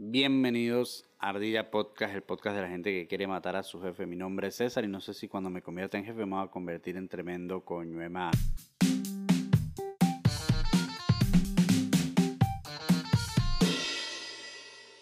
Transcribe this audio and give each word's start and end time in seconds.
Bienvenidos 0.00 1.10
a 1.18 1.30
Ardilla 1.30 1.72
Podcast, 1.72 2.14
el 2.14 2.22
podcast 2.22 2.54
de 2.54 2.62
la 2.62 2.68
gente 2.68 2.92
que 2.92 3.08
quiere 3.08 3.26
matar 3.26 3.56
a 3.56 3.64
su 3.64 3.82
jefe. 3.82 4.06
Mi 4.06 4.14
nombre 4.14 4.46
es 4.46 4.54
César 4.54 4.84
y 4.84 4.86
no 4.86 5.00
sé 5.00 5.12
si 5.12 5.26
cuando 5.26 5.50
me 5.50 5.60
convierta 5.60 5.98
en 5.98 6.04
jefe 6.04 6.24
me 6.24 6.36
voy 6.36 6.44
a 6.44 6.52
convertir 6.52 6.96
en 6.96 7.08
tremendo 7.08 7.64
coño. 7.64 7.98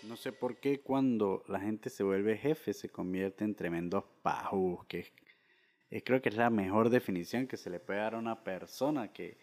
No 0.08 0.16
sé 0.16 0.32
por 0.32 0.56
qué 0.60 0.80
cuando 0.80 1.44
la 1.46 1.60
gente 1.60 1.90
se 1.90 2.02
vuelve 2.02 2.38
jefe 2.38 2.72
se 2.72 2.88
convierte 2.88 3.44
en 3.44 3.54
tremendos 3.54 4.04
pajus, 4.22 4.82
que 4.86 5.12
creo 6.04 6.22
que 6.22 6.30
es 6.30 6.36
la 6.36 6.48
mejor 6.48 6.88
definición 6.88 7.46
que 7.46 7.58
se 7.58 7.68
le 7.68 7.80
puede 7.80 7.98
dar 7.98 8.14
a 8.14 8.18
una 8.18 8.42
persona 8.42 9.12
que, 9.12 9.36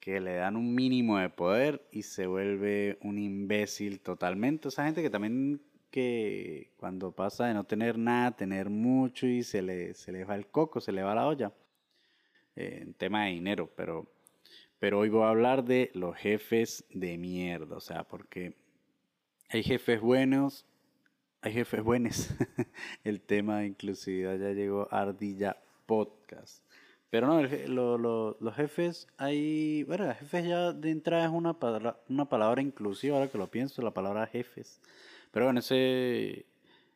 que 0.00 0.20
le 0.20 0.34
dan 0.34 0.56
un 0.56 0.74
mínimo 0.74 1.18
de 1.18 1.30
poder 1.30 1.86
y 1.90 2.02
se 2.02 2.26
vuelve 2.26 2.98
un 3.02 3.18
imbécil 3.18 4.00
totalmente. 4.00 4.68
O 4.68 4.70
sea, 4.70 4.84
gente 4.84 5.02
que 5.02 5.10
también 5.10 5.60
que 5.90 6.72
cuando 6.76 7.12
pasa 7.12 7.46
de 7.46 7.54
no 7.54 7.64
tener 7.64 7.98
nada, 7.98 8.36
tener 8.36 8.68
mucho 8.70 9.26
y 9.26 9.42
se 9.42 9.62
le, 9.62 9.94
se 9.94 10.12
le 10.12 10.24
va 10.24 10.34
el 10.34 10.46
coco, 10.46 10.80
se 10.80 10.92
le 10.92 11.02
va 11.02 11.14
la 11.14 11.26
olla. 11.26 11.52
eh, 12.56 12.80
en 12.82 12.94
tema 12.94 13.24
de 13.26 13.32
dinero, 13.32 13.70
pero, 13.76 14.06
pero 14.78 15.00
hoy 15.00 15.08
voy 15.08 15.22
a 15.24 15.30
hablar 15.30 15.64
de 15.64 15.90
los 15.94 16.16
jefes 16.16 16.84
de 16.90 17.18
mierda. 17.18 17.76
O 17.76 17.80
sea, 17.80 18.04
porque 18.04 18.54
hay 19.50 19.62
jefes 19.62 20.00
buenos, 20.00 20.66
hay 21.40 21.52
jefes 21.52 21.82
buenos. 21.82 22.30
el 23.04 23.20
tema 23.20 23.60
de 23.60 23.68
inclusividad 23.68 24.38
ya 24.38 24.50
llegó 24.50 24.88
a 24.90 25.02
Ardilla 25.02 25.56
Podcast. 25.86 26.64
Pero 27.10 27.26
no, 27.26 27.40
el 27.40 27.74
lo- 27.74 27.96
lo- 27.98 28.36
los 28.40 28.54
jefes, 28.54 29.06
hay. 29.16 29.82
Bueno, 29.84 30.12
jefes 30.14 30.46
ya 30.46 30.72
de 30.72 30.90
entrada 30.90 31.24
es 31.24 31.30
una, 31.32 31.54
palabra- 31.58 31.98
una 32.08 32.28
palabra 32.28 32.60
inclusiva, 32.62 33.16
ahora 33.16 33.30
que 33.30 33.38
lo 33.38 33.50
pienso, 33.50 33.80
la 33.82 33.92
palabra 33.94 34.26
jefes. 34.26 34.80
Pero 35.30 35.46
bueno, 35.46 35.60
ese, 35.60 36.46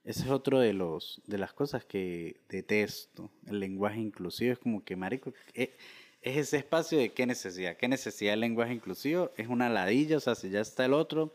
ese 0.05 0.25
es 0.25 0.31
otro 0.31 0.61
de 0.61 0.73
los 0.75 1.23
de 1.27 1.39
las 1.39 1.53
cosas 1.55 1.85
que 1.85 2.41
detesto. 2.49 3.31
El 3.47 3.61
lenguaje 3.61 4.01
inclusivo 4.01 4.53
es 4.53 4.59
como 4.59 4.85
que, 4.85 4.97
marico, 4.97 5.33
eh, 5.55 5.77
es 6.21 6.37
ese 6.37 6.59
espacio 6.59 6.99
de 6.99 7.13
qué 7.13 7.27
necesidad. 7.27 7.77
¿Qué 7.77 7.89
necesidad 7.89 8.33
del 8.33 8.41
lenguaje 8.41 8.75
inclusivo? 8.75 9.31
Es 9.37 9.49
una 9.49 9.69
ladilla, 9.71 10.19
o 10.19 10.21
sea, 10.21 10.35
si 10.35 10.51
ya 10.51 10.61
está 10.61 10.85
el 10.85 10.93
otro, 10.93 11.35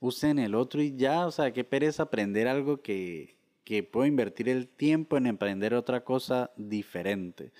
usen 0.00 0.38
el 0.38 0.54
otro 0.54 0.80
y 0.82 0.96
ya, 0.96 1.26
o 1.26 1.30
sea, 1.30 1.52
qué 1.52 1.64
pereza 1.64 2.04
aprender 2.04 2.48
algo 2.48 2.80
que, 2.82 3.36
que 3.64 3.82
puedo 3.82 4.06
invertir 4.06 4.48
el 4.48 4.68
tiempo 4.68 5.16
en 5.16 5.26
emprender 5.26 5.74
otra 5.74 6.04
cosa 6.04 6.50
diferente. 6.56 7.52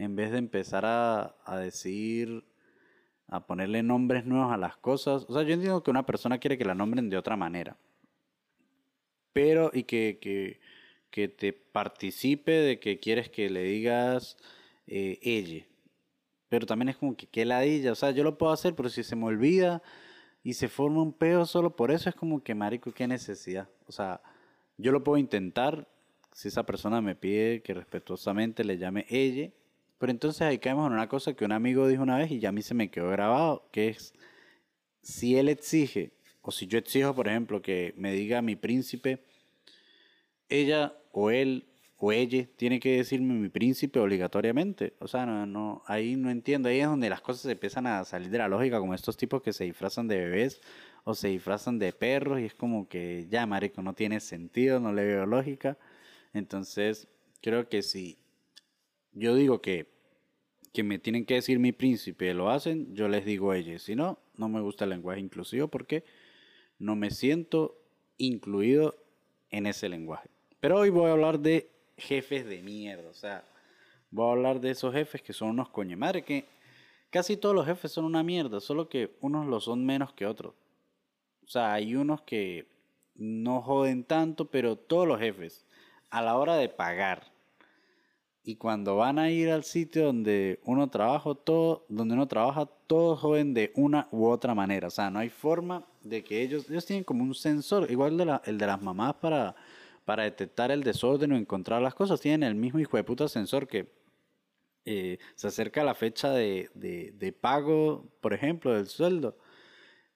En 0.00 0.16
vez 0.16 0.30
de 0.32 0.38
empezar 0.38 0.86
a, 0.86 1.36
a 1.44 1.58
decir, 1.58 2.42
a 3.28 3.46
ponerle 3.46 3.82
nombres 3.82 4.24
nuevos 4.24 4.50
a 4.50 4.56
las 4.56 4.78
cosas. 4.78 5.26
O 5.28 5.34
sea, 5.34 5.42
yo 5.42 5.52
entiendo 5.52 5.82
que 5.82 5.90
una 5.90 6.06
persona 6.06 6.38
quiere 6.38 6.56
que 6.56 6.64
la 6.64 6.74
nombren 6.74 7.10
de 7.10 7.18
otra 7.18 7.36
manera. 7.36 7.76
Pero, 9.34 9.70
y 9.74 9.82
que, 9.84 10.18
que, 10.18 10.58
que 11.10 11.28
te 11.28 11.52
participe 11.52 12.50
de 12.50 12.80
que 12.80 12.98
quieres 12.98 13.28
que 13.28 13.50
le 13.50 13.62
digas 13.62 14.38
eh, 14.86 15.18
ella. 15.20 15.66
Pero 16.48 16.64
también 16.64 16.88
es 16.88 16.96
como 16.96 17.14
que 17.14 17.26
qué 17.26 17.44
ladilla. 17.44 17.92
O 17.92 17.94
sea, 17.94 18.10
yo 18.10 18.24
lo 18.24 18.38
puedo 18.38 18.52
hacer, 18.52 18.74
pero 18.74 18.88
si 18.88 19.02
se 19.02 19.16
me 19.16 19.26
olvida 19.26 19.82
y 20.42 20.54
se 20.54 20.68
forma 20.68 21.02
un 21.02 21.12
peo 21.12 21.44
solo 21.44 21.76
por 21.76 21.90
eso, 21.90 22.08
es 22.08 22.14
como 22.16 22.42
que, 22.42 22.54
marico, 22.54 22.90
qué 22.90 23.06
necesidad. 23.06 23.68
O 23.86 23.92
sea, 23.92 24.22
yo 24.78 24.92
lo 24.92 25.04
puedo 25.04 25.18
intentar 25.18 25.86
si 26.32 26.48
esa 26.48 26.64
persona 26.64 27.02
me 27.02 27.14
pide 27.14 27.60
que 27.60 27.74
respetuosamente 27.74 28.64
le 28.64 28.78
llame 28.78 29.04
ella. 29.10 29.50
Pero 30.00 30.12
entonces 30.12 30.40
ahí 30.40 30.58
caemos 30.58 30.86
en 30.86 30.94
una 30.94 31.08
cosa 31.08 31.34
que 31.34 31.44
un 31.44 31.52
amigo 31.52 31.86
dijo 31.86 32.02
una 32.02 32.16
vez 32.16 32.30
y 32.30 32.40
ya 32.40 32.48
a 32.48 32.52
mí 32.52 32.62
se 32.62 32.72
me 32.72 32.90
quedó 32.90 33.10
grabado, 33.10 33.68
que 33.70 33.88
es 33.88 34.14
si 35.02 35.36
él 35.36 35.50
exige, 35.50 36.12
o 36.40 36.50
si 36.50 36.66
yo 36.66 36.78
exijo, 36.78 37.14
por 37.14 37.28
ejemplo, 37.28 37.60
que 37.60 37.92
me 37.98 38.12
diga 38.14 38.40
mi 38.40 38.56
príncipe, 38.56 39.22
ella 40.48 40.94
o 41.12 41.30
él 41.30 41.66
o 41.98 42.12
ella 42.12 42.48
tiene 42.56 42.80
que 42.80 42.96
decirme 42.96 43.34
mi 43.34 43.50
príncipe 43.50 44.00
obligatoriamente. 44.00 44.94
O 45.00 45.06
sea, 45.06 45.26
no, 45.26 45.44
no, 45.44 45.82
ahí 45.86 46.16
no 46.16 46.30
entiendo. 46.30 46.70
Ahí 46.70 46.80
es 46.80 46.86
donde 46.86 47.10
las 47.10 47.20
cosas 47.20 47.44
empiezan 47.52 47.86
a 47.86 48.02
salir 48.06 48.30
de 48.30 48.38
la 48.38 48.48
lógica, 48.48 48.78
como 48.80 48.94
estos 48.94 49.18
tipos 49.18 49.42
que 49.42 49.52
se 49.52 49.64
disfrazan 49.64 50.08
de 50.08 50.16
bebés 50.18 50.62
o 51.04 51.14
se 51.14 51.28
disfrazan 51.28 51.78
de 51.78 51.92
perros 51.92 52.40
y 52.40 52.46
es 52.46 52.54
como 52.54 52.88
que 52.88 53.26
ya, 53.28 53.44
marico, 53.44 53.82
no 53.82 53.92
tiene 53.92 54.20
sentido, 54.20 54.80
no 54.80 54.94
le 54.94 55.04
veo 55.04 55.26
lógica. 55.26 55.76
Entonces, 56.32 57.06
creo 57.42 57.68
que 57.68 57.82
si 57.82 58.20
yo 59.12 59.34
digo 59.34 59.60
que, 59.60 59.88
que 60.72 60.82
me 60.82 60.98
tienen 60.98 61.24
que 61.24 61.34
decir 61.34 61.58
mi 61.58 61.72
príncipe, 61.72 62.32
lo 62.34 62.50
hacen, 62.50 62.94
yo 62.94 63.08
les 63.08 63.24
digo 63.24 63.52
ella. 63.52 63.78
Si 63.78 63.94
no, 63.94 64.18
no 64.36 64.48
me 64.48 64.60
gusta 64.60 64.84
el 64.84 64.90
lenguaje 64.90 65.20
inclusivo 65.20 65.68
porque 65.68 66.04
no 66.78 66.96
me 66.96 67.10
siento 67.10 67.76
incluido 68.18 68.94
en 69.50 69.66
ese 69.66 69.88
lenguaje. 69.88 70.28
Pero 70.60 70.78
hoy 70.78 70.90
voy 70.90 71.08
a 71.08 71.12
hablar 71.12 71.40
de 71.40 71.70
jefes 71.96 72.46
de 72.46 72.62
mierda. 72.62 73.08
O 73.08 73.14
sea, 73.14 73.44
voy 74.10 74.28
a 74.28 74.32
hablar 74.32 74.60
de 74.60 74.70
esos 74.70 74.92
jefes 74.94 75.22
que 75.22 75.32
son 75.32 75.50
unos 75.50 75.68
coño 75.70 75.96
madre 75.96 76.22
que 76.22 76.44
casi 77.10 77.36
todos 77.36 77.54
los 77.54 77.66
jefes 77.66 77.92
son 77.92 78.04
una 78.04 78.22
mierda, 78.22 78.60
solo 78.60 78.88
que 78.88 79.16
unos 79.20 79.46
lo 79.46 79.60
son 79.60 79.84
menos 79.84 80.12
que 80.12 80.26
otros. 80.26 80.54
O 81.44 81.48
sea, 81.48 81.72
hay 81.72 81.96
unos 81.96 82.22
que 82.22 82.68
no 83.16 83.60
joden 83.60 84.04
tanto, 84.04 84.50
pero 84.50 84.76
todos 84.76 85.06
los 85.06 85.18
jefes, 85.18 85.66
a 86.10 86.22
la 86.22 86.36
hora 86.36 86.56
de 86.56 86.68
pagar 86.68 87.29
y 88.42 88.56
cuando 88.56 88.96
van 88.96 89.18
a 89.18 89.30
ir 89.30 89.50
al 89.50 89.64
sitio 89.64 90.06
donde 90.06 90.60
uno 90.64 90.88
trabaja, 90.88 91.34
todo, 91.34 91.84
donde 91.88 92.14
uno 92.14 92.26
trabaja, 92.26 92.66
todos 92.86 93.20
joden 93.20 93.52
de 93.52 93.72
una 93.74 94.08
u 94.10 94.26
otra 94.26 94.54
manera. 94.54 94.88
O 94.88 94.90
sea, 94.90 95.10
no 95.10 95.18
hay 95.18 95.28
forma 95.28 95.86
de 96.02 96.24
que 96.24 96.42
ellos, 96.42 96.68
ellos 96.70 96.86
tienen 96.86 97.04
como 97.04 97.22
un 97.22 97.34
sensor, 97.34 97.90
igual 97.90 98.40
el 98.44 98.58
de 98.58 98.66
las 98.66 98.82
mamás 98.82 99.14
para, 99.14 99.54
para 100.04 100.24
detectar 100.24 100.70
el 100.70 100.82
desorden 100.82 101.32
o 101.32 101.36
encontrar 101.36 101.82
las 101.82 101.94
cosas. 101.94 102.20
Tienen 102.20 102.42
el 102.42 102.54
mismo 102.54 102.80
hijo 102.80 102.96
de 102.96 103.04
puta 103.04 103.28
sensor 103.28 103.68
que 103.68 103.92
eh, 104.86 105.18
se 105.34 105.46
acerca 105.48 105.84
la 105.84 105.94
fecha 105.94 106.30
de, 106.30 106.70
de, 106.74 107.12
de 107.12 107.32
pago, 107.32 108.06
por 108.20 108.32
ejemplo, 108.32 108.72
del 108.72 108.86
sueldo 108.86 109.36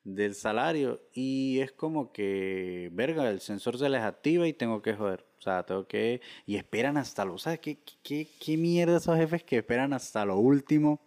del 0.05 0.35
salario 0.35 1.01
y 1.13 1.61
es 1.61 1.73
como 1.73 2.13
que, 2.13 2.91
verga, 2.93 3.29
el 3.31 3.41
sensor 3.41 3.79
se 3.79 3.89
les 3.89 4.03
activa 4.03 4.47
y 4.47 4.53
tengo 4.53 4.83
que 4.83 4.95
joder. 4.95 5.25
O 5.39 5.43
sea, 5.43 5.65
tengo 5.65 5.87
que... 5.87 6.21
Y 6.47 6.57
esperan 6.57 6.97
hasta 6.97 7.25
lo... 7.25 7.39
¿Sabes 7.39 7.61
qué, 7.61 7.79
qué, 8.03 8.29
qué 8.41 8.57
mierda 8.57 8.99
esos 8.99 9.17
jefes 9.17 9.43
que 9.43 9.59
esperan 9.59 9.93
hasta 9.93 10.25
lo 10.25 10.39
último? 10.39 11.01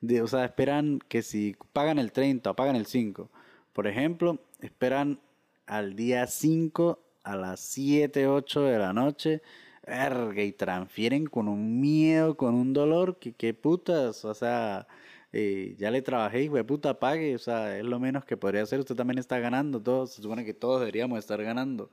De, 0.00 0.22
o 0.22 0.26
sea, 0.26 0.44
esperan 0.44 1.00
que 1.08 1.22
si 1.22 1.56
pagan 1.72 1.98
el 1.98 2.12
30 2.12 2.50
o 2.50 2.56
pagan 2.56 2.76
el 2.76 2.86
5, 2.86 3.30
por 3.72 3.86
ejemplo, 3.86 4.38
esperan 4.60 5.20
al 5.66 5.94
día 5.96 6.26
5 6.26 6.98
a 7.24 7.36
las 7.36 7.60
7, 7.60 8.26
8 8.26 8.62
de 8.62 8.78
la 8.78 8.92
noche, 8.92 9.42
verga, 9.86 10.42
y 10.42 10.52
transfieren 10.52 11.26
con 11.26 11.48
un 11.48 11.80
miedo, 11.80 12.36
con 12.36 12.54
un 12.54 12.72
dolor, 12.72 13.18
que 13.18 13.32
qué 13.32 13.54
putas, 13.54 14.24
o 14.24 14.34
sea, 14.34 14.86
eh, 15.32 15.74
ya 15.78 15.90
le 15.90 16.02
trabajé, 16.02 16.42
hijo 16.42 16.56
de 16.56 16.64
puta, 16.64 16.98
pague, 16.98 17.34
o 17.34 17.38
sea, 17.38 17.78
es 17.78 17.84
lo 17.84 17.98
menos 18.00 18.24
que 18.24 18.36
podría 18.36 18.62
hacer, 18.62 18.80
usted 18.80 18.94
también 18.94 19.18
está 19.18 19.38
ganando, 19.38 19.82
todos, 19.82 20.14
se 20.14 20.22
supone 20.22 20.44
que 20.44 20.54
todos 20.54 20.80
deberíamos 20.80 21.18
estar 21.18 21.42
ganando. 21.42 21.90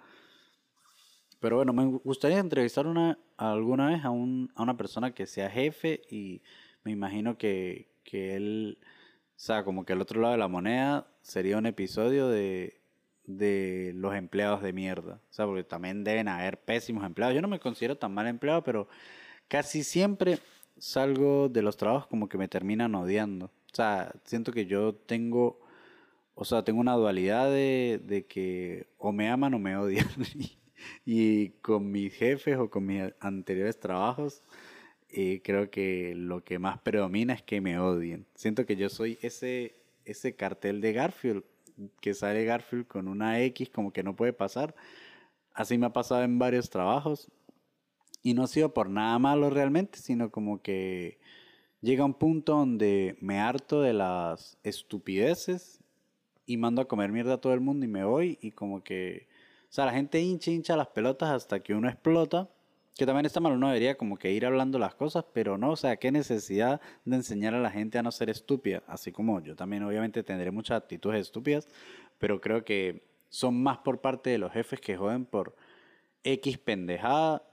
Pero 1.40 1.58
bueno, 1.58 1.74
me 1.74 1.86
gustaría 1.86 2.40
entrevistar 2.40 2.88
una, 2.88 3.20
alguna 3.38 3.90
vez 3.90 4.06
a, 4.06 4.10
un, 4.10 4.52
a 4.56 4.64
una 4.64 4.78
persona 4.78 5.14
que 5.14 5.28
sea 5.28 5.50
jefe 5.50 6.02
y 6.10 6.42
me 6.84 6.92
imagino 6.92 7.38
que, 7.38 7.90
que 8.04 8.36
él, 8.36 8.78
o 8.82 9.34
sea, 9.36 9.64
como 9.64 9.86
que 9.86 9.94
el 9.94 10.02
otro 10.02 10.22
lado 10.22 10.34
de 10.34 10.40
la 10.40 10.48
moneda 10.48 11.08
sería 11.22 11.58
un 11.58 11.66
episodio 11.66 12.30
de, 12.30 12.80
de 13.26 13.92
los 13.96 14.16
empleados 14.16 14.62
de 14.62 14.74
mierda. 14.74 15.20
O 15.30 15.34
sea, 15.34 15.46
porque 15.46 15.64
también 15.64 16.04
deben 16.04 16.28
haber 16.28 16.62
pésimos 16.62 17.04
empleados. 17.04 17.36
Yo 17.36 17.42
no 17.42 17.48
me 17.48 17.60
considero 17.60 17.98
tan 17.98 18.14
mal 18.14 18.28
empleado, 18.28 18.64
pero 18.64 18.88
casi 19.48 19.84
siempre 19.84 20.40
salgo 20.78 21.50
de 21.50 21.62
los 21.62 21.78
trabajos 21.78 22.08
como 22.08 22.30
que 22.30 22.38
me 22.38 22.48
terminan 22.48 22.96
odiando. 22.96 23.46
O 23.46 23.76
sea, 23.76 24.14
siento 24.24 24.52
que 24.52 24.66
yo 24.66 24.96
tengo, 24.96 25.60
o 26.34 26.46
sea, 26.46 26.64
tengo 26.64 26.80
una 26.80 26.94
dualidad 26.94 27.50
de, 27.50 28.26
que 28.30 28.88
o 28.98 29.12
me 29.12 29.30
aman 29.30 29.54
o 29.54 29.60
me 29.60 29.78
odian. 29.78 30.08
y 31.06 31.50
con 31.62 31.92
mis 31.92 32.14
jefes 32.14 32.58
o 32.58 32.70
con 32.70 32.86
mis 32.86 33.04
anteriores 33.20 33.80
trabajos, 33.80 34.44
eh, 35.10 35.42
creo 35.44 35.70
que 35.70 36.14
lo 36.16 36.44
que 36.44 36.60
más 36.60 36.80
predomina 36.80 37.34
es 37.34 37.44
que 37.44 37.62
me 37.62 37.80
odien. 37.80 38.26
Siento 38.36 38.66
que 38.66 38.76
yo 38.76 38.90
soy 38.90 39.18
ese, 39.22 39.76
ese 40.06 40.36
cartel 40.36 40.82
de 40.82 40.94
Garfield, 40.94 41.44
que 42.02 42.14
sale 42.14 42.46
Garfield 42.46 42.88
con 42.88 43.08
una 43.08 43.42
X 43.42 43.70
como 43.70 43.92
que 43.92 44.04
no 44.04 44.16
puede 44.16 44.34
pasar. 44.34 44.76
Así 45.54 45.78
me 45.78 45.86
ha 45.88 45.94
pasado 45.94 46.24
en 46.24 46.40
varios 46.40 46.70
trabajos. 46.70 47.32
Y 48.26 48.34
no 48.34 48.42
ha 48.42 48.48
sido 48.48 48.74
por 48.74 48.90
nada 48.90 49.20
malo 49.20 49.52
realmente, 49.52 50.00
sino 50.00 50.32
como 50.32 50.60
que 50.60 51.20
llega 51.82 52.04
un 52.04 52.16
punto 52.16 52.54
donde 52.54 53.18
me 53.22 53.40
harto 53.40 53.84
de 53.84 53.94
las 53.94 54.58
estupideces 54.64 55.80
y 56.48 56.58
mando 56.58 56.82
a 56.82 56.88
comer 56.88 57.12
mierda 57.12 57.36
a 57.36 57.38
todo 57.38 57.54
el 57.54 57.60
mundo 57.62 57.86
y 57.86 57.88
me 57.88 58.04
voy 58.04 58.40
y 58.42 58.50
como 58.50 58.84
que... 58.84 59.28
O 59.70 59.74
sea, 59.76 59.86
la 59.86 59.92
gente 59.92 60.20
hincha, 60.20 60.50
hincha 60.50 60.76
las 60.76 60.88
pelotas 60.88 61.30
hasta 61.30 61.60
que 61.60 61.76
uno 61.76 61.88
explota. 61.88 62.50
Que 62.98 63.06
también 63.06 63.28
está 63.28 63.42
mal, 63.42 63.54
uno 63.54 63.68
debería 63.68 63.96
como 63.96 64.18
que 64.18 64.32
ir 64.32 64.44
hablando 64.48 64.80
las 64.80 64.96
cosas, 64.96 65.24
pero 65.32 65.60
no, 65.60 65.70
o 65.72 65.76
sea, 65.76 65.98
qué 65.98 66.12
necesidad 66.12 66.82
de 67.04 67.18
enseñar 67.18 67.54
a 67.54 67.60
la 67.60 67.70
gente 67.70 68.00
a 68.00 68.04
no 68.04 68.12
ser 68.12 68.32
estúpida. 68.32 68.82
Así 68.88 69.12
como 69.12 69.40
yo 69.40 69.56
también 69.56 69.84
obviamente 69.84 70.24
tendré 70.24 70.50
muchas 70.50 70.82
actitudes 70.82 71.22
estúpidas, 71.22 71.68
pero 72.18 72.42
creo 72.42 72.66
que, 72.66 73.04
son 73.30 73.62
más 73.62 73.78
por 73.80 74.02
parte 74.02 74.32
de 74.32 74.38
los 74.40 74.52
jefes 74.52 74.80
que 74.80 74.98
joden 74.98 75.26
por 75.26 75.56
X 76.24 76.58
pendejada. 76.58 77.44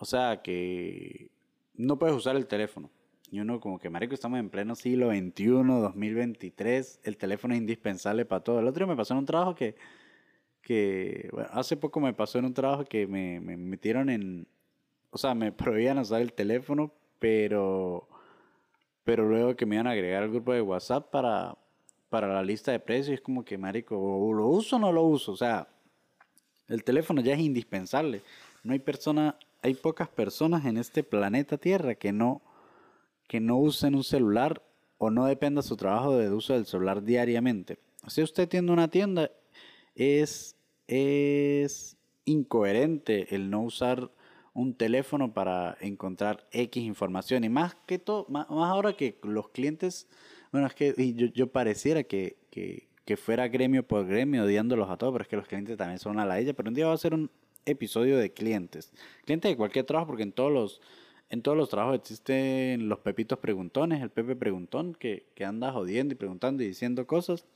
O 0.00 0.06
sea, 0.06 0.40
que 0.42 1.30
no 1.74 1.98
puedes 1.98 2.16
usar 2.16 2.34
el 2.34 2.46
teléfono. 2.46 2.90
Y 3.30 3.38
uno 3.38 3.60
como 3.60 3.78
que, 3.78 3.90
marico, 3.90 4.14
estamos 4.14 4.40
en 4.40 4.48
pleno 4.48 4.74
siglo 4.74 5.10
XXI, 5.10 5.44
2023, 5.44 7.00
el 7.04 7.18
teléfono 7.18 7.52
es 7.52 7.60
indispensable 7.60 8.24
para 8.24 8.42
todo. 8.42 8.60
El 8.60 8.66
otro 8.66 8.86
día 8.86 8.94
me 8.94 8.96
pasó 8.96 9.12
en 9.12 9.18
un 9.18 9.26
trabajo 9.26 9.54
que, 9.54 9.76
que 10.62 11.28
bueno, 11.32 11.50
hace 11.52 11.76
poco 11.76 12.00
me 12.00 12.14
pasó 12.14 12.38
en 12.38 12.46
un 12.46 12.54
trabajo 12.54 12.86
que 12.86 13.06
me, 13.06 13.40
me 13.40 13.58
metieron 13.58 14.08
en, 14.08 14.48
o 15.10 15.18
sea, 15.18 15.34
me 15.34 15.52
prohibían 15.52 15.98
usar 15.98 16.22
el 16.22 16.32
teléfono, 16.32 16.92
pero, 17.18 18.08
pero 19.04 19.28
luego 19.28 19.54
que 19.54 19.66
me 19.66 19.76
iban 19.76 19.86
a 19.86 19.90
agregar 19.90 20.22
al 20.22 20.30
grupo 20.30 20.54
de 20.54 20.62
WhatsApp 20.62 21.10
para, 21.10 21.58
para 22.08 22.26
la 22.26 22.42
lista 22.42 22.72
de 22.72 22.80
precios, 22.80 23.16
es 23.16 23.20
como 23.20 23.44
que, 23.44 23.58
marico, 23.58 23.98
o 23.98 24.32
lo 24.32 24.46
uso 24.46 24.76
o 24.76 24.78
no 24.78 24.92
lo 24.92 25.02
uso. 25.02 25.32
O 25.32 25.36
sea, 25.36 25.68
el 26.68 26.84
teléfono 26.84 27.20
ya 27.20 27.34
es 27.34 27.40
indispensable. 27.40 28.22
No 28.64 28.72
hay 28.72 28.78
persona, 28.78 29.36
hay 29.62 29.74
pocas 29.74 30.08
personas 30.08 30.64
en 30.64 30.76
este 30.76 31.02
planeta 31.02 31.58
Tierra 31.58 31.94
que 31.94 32.12
no 32.12 32.42
que 33.30 33.38
no 33.38 33.58
usen 33.58 33.94
un 33.94 34.02
celular 34.02 34.60
o 34.98 35.08
no 35.08 35.24
dependa 35.26 35.62
su 35.62 35.76
trabajo 35.76 36.16
de 36.16 36.32
uso 36.32 36.52
del 36.52 36.66
celular 36.66 37.04
diariamente. 37.04 37.78
Si 38.08 38.22
usted 38.24 38.48
tiene 38.48 38.72
una 38.72 38.88
tienda, 38.88 39.30
es, 39.94 40.56
es 40.88 41.96
incoherente 42.24 43.32
el 43.32 43.48
no 43.48 43.62
usar 43.62 44.10
un 44.52 44.74
teléfono 44.74 45.32
para 45.32 45.76
encontrar 45.80 46.44
X 46.50 46.82
información. 46.82 47.44
Y 47.44 47.48
más 47.48 47.76
que 47.86 48.00
todo, 48.00 48.26
más, 48.28 48.46
ahora 48.48 48.94
que 48.94 49.16
los 49.22 49.50
clientes, 49.50 50.08
bueno, 50.50 50.66
es 50.66 50.74
que 50.74 51.14
yo, 51.14 51.28
yo 51.28 51.52
pareciera 51.52 52.02
que, 52.02 52.36
que, 52.50 52.88
que, 53.04 53.16
fuera 53.16 53.46
gremio 53.46 53.86
por 53.86 54.06
gremio 54.08 54.42
odiándolos 54.42 54.90
a 54.90 54.96
todos, 54.96 55.12
pero 55.12 55.22
es 55.22 55.28
que 55.28 55.36
los 55.36 55.46
clientes 55.46 55.76
también 55.76 56.00
son 56.00 56.18
a 56.18 56.26
la 56.26 56.40
ella. 56.40 56.52
Pero 56.52 56.68
un 56.68 56.74
día 56.74 56.88
va 56.88 56.94
a 56.94 56.98
ser 56.98 57.14
un 57.14 57.30
episodio 57.66 58.18
de 58.18 58.32
clientes. 58.32 58.92
Clientes 59.24 59.50
de 59.50 59.56
cualquier 59.56 59.84
trabajo, 59.84 60.08
porque 60.08 60.22
en 60.22 60.32
todos 60.32 60.52
los 60.52 60.80
en 61.30 61.42
todos 61.42 61.56
los 61.56 61.68
trabajos 61.68 61.94
existen 61.94 62.88
los 62.88 62.98
pepitos 62.98 63.38
preguntones, 63.38 64.02
el 64.02 64.10
Pepe 64.10 64.34
preguntón, 64.34 64.94
que, 64.96 65.28
que 65.36 65.44
anda 65.44 65.70
jodiendo 65.70 66.12
y 66.12 66.16
preguntando 66.16 66.64
y 66.64 66.66
diciendo 66.66 67.06
cosas 67.06 67.46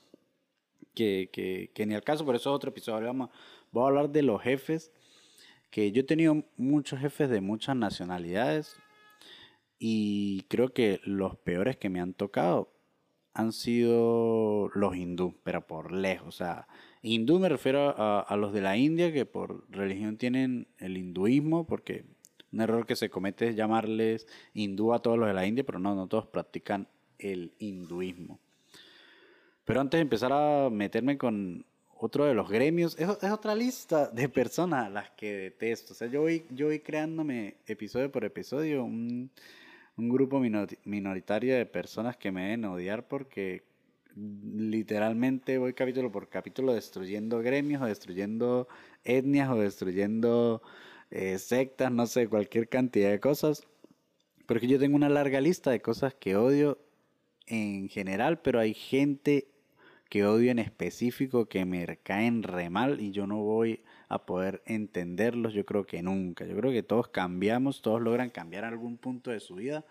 que, 0.94 1.28
que, 1.32 1.72
que 1.74 1.84
ni 1.84 1.94
al 1.94 2.04
caso, 2.04 2.24
por 2.24 2.36
eso 2.36 2.50
es 2.50 2.54
otro 2.54 2.70
episodio. 2.70 3.08
Vamos, 3.08 3.30
voy 3.72 3.82
a 3.82 3.88
hablar 3.88 4.10
de 4.10 4.22
los 4.22 4.40
jefes, 4.40 4.92
que 5.70 5.90
yo 5.90 6.02
he 6.02 6.04
tenido 6.04 6.44
muchos 6.56 7.00
jefes 7.00 7.28
de 7.28 7.40
muchas 7.40 7.74
nacionalidades 7.74 8.76
y 9.80 10.42
creo 10.42 10.72
que 10.72 11.00
los 11.02 11.36
peores 11.36 11.76
que 11.76 11.90
me 11.90 12.00
han 12.00 12.14
tocado 12.14 12.72
han 13.32 13.52
sido 13.52 14.70
los 14.74 14.94
hindú, 14.94 15.34
pero 15.42 15.66
por 15.66 15.90
lejos. 15.90 16.28
O 16.28 16.32
sea, 16.32 16.68
hindú 17.04 17.38
me 17.38 17.48
refiero 17.48 17.94
a, 17.96 18.36
los 18.36 18.52
de 18.52 18.62
la 18.62 18.76
India 18.76 19.12
que 19.12 19.26
por 19.26 19.70
religión 19.70 20.16
tienen 20.16 20.66
el 20.78 20.96
hinduismo, 20.96 21.66
porque 21.66 22.06
un 22.52 22.60
error 22.60 22.86
que 22.86 22.96
se 22.96 23.10
comete 23.10 23.48
es 23.48 23.56
llamarles 23.56 24.26
hindú 24.54 24.94
a 24.94 25.00
todos 25.00 25.18
los 25.18 25.28
de 25.28 25.34
la 25.34 25.46
India, 25.46 25.64
pero 25.64 25.78
no, 25.78 25.94
no 25.94 26.06
todos 26.06 26.26
practican 26.26 26.88
el 27.18 27.52
hinduismo. 27.58 28.40
Pero 29.64 29.80
antes 29.80 29.98
de 29.98 30.02
empezar 30.02 30.32
a 30.32 30.70
meterme 30.70 31.18
con 31.18 31.66
otro 31.98 32.24
de 32.24 32.34
los 32.34 32.48
gremios, 32.50 32.98
es, 32.98 33.08
otra 33.08 33.54
lista 33.54 34.08
de 34.08 34.28
personas 34.28 34.86
a 34.86 34.90
las 34.90 35.10
que 35.10 35.34
detesto. 35.34 35.92
O 35.92 35.96
sea, 35.96 36.08
yo 36.08 36.22
voy, 36.22 36.44
yo 36.50 36.66
voy 36.66 36.80
creándome 36.80 37.56
episodio 37.66 38.10
por 38.10 38.24
episodio 38.24 38.84
un, 38.84 39.30
un 39.96 40.08
grupo 40.08 40.40
minoritario 40.40 41.54
de 41.54 41.66
personas 41.66 42.16
que 42.16 42.32
me 42.32 42.44
deben 42.44 42.64
odiar 42.64 43.06
porque 43.08 43.62
literalmente 44.16 45.58
voy 45.58 45.74
capítulo 45.74 46.12
por 46.12 46.28
capítulo 46.28 46.72
destruyendo 46.74 47.40
gremios 47.40 47.82
o 47.82 47.86
destruyendo 47.86 48.68
etnias 49.02 49.50
o 49.50 49.56
destruyendo 49.56 50.62
eh, 51.10 51.38
sectas, 51.38 51.90
no 51.92 52.06
sé, 52.06 52.28
cualquier 52.28 52.68
cantidad 52.68 53.10
de 53.10 53.20
cosas. 53.20 53.66
Porque 54.46 54.66
yo 54.66 54.78
tengo 54.78 54.96
una 54.96 55.08
larga 55.08 55.40
lista 55.40 55.70
de 55.70 55.80
cosas 55.80 56.14
que 56.14 56.36
odio 56.36 56.78
en 57.46 57.88
general, 57.88 58.40
pero 58.40 58.60
hay 58.60 58.74
gente 58.74 59.48
que 60.08 60.24
odio 60.24 60.50
en 60.50 60.58
específico 60.58 61.46
que 61.46 61.64
me 61.64 61.98
caen 62.02 62.42
re 62.42 62.70
mal 62.70 63.00
y 63.00 63.10
yo 63.10 63.26
no 63.26 63.38
voy 63.38 63.82
a 64.08 64.26
poder 64.26 64.62
entenderlos, 64.66 65.54
yo 65.54 65.64
creo 65.64 65.86
que 65.86 66.02
nunca. 66.02 66.44
Yo 66.46 66.56
creo 66.56 66.72
que 66.72 66.82
todos 66.82 67.08
cambiamos, 67.08 67.82
todos 67.82 68.00
logran 68.00 68.30
cambiar 68.30 68.64
algún 68.64 68.96
punto 68.98 69.30
de 69.30 69.40
su 69.40 69.56
vida, 69.56 69.84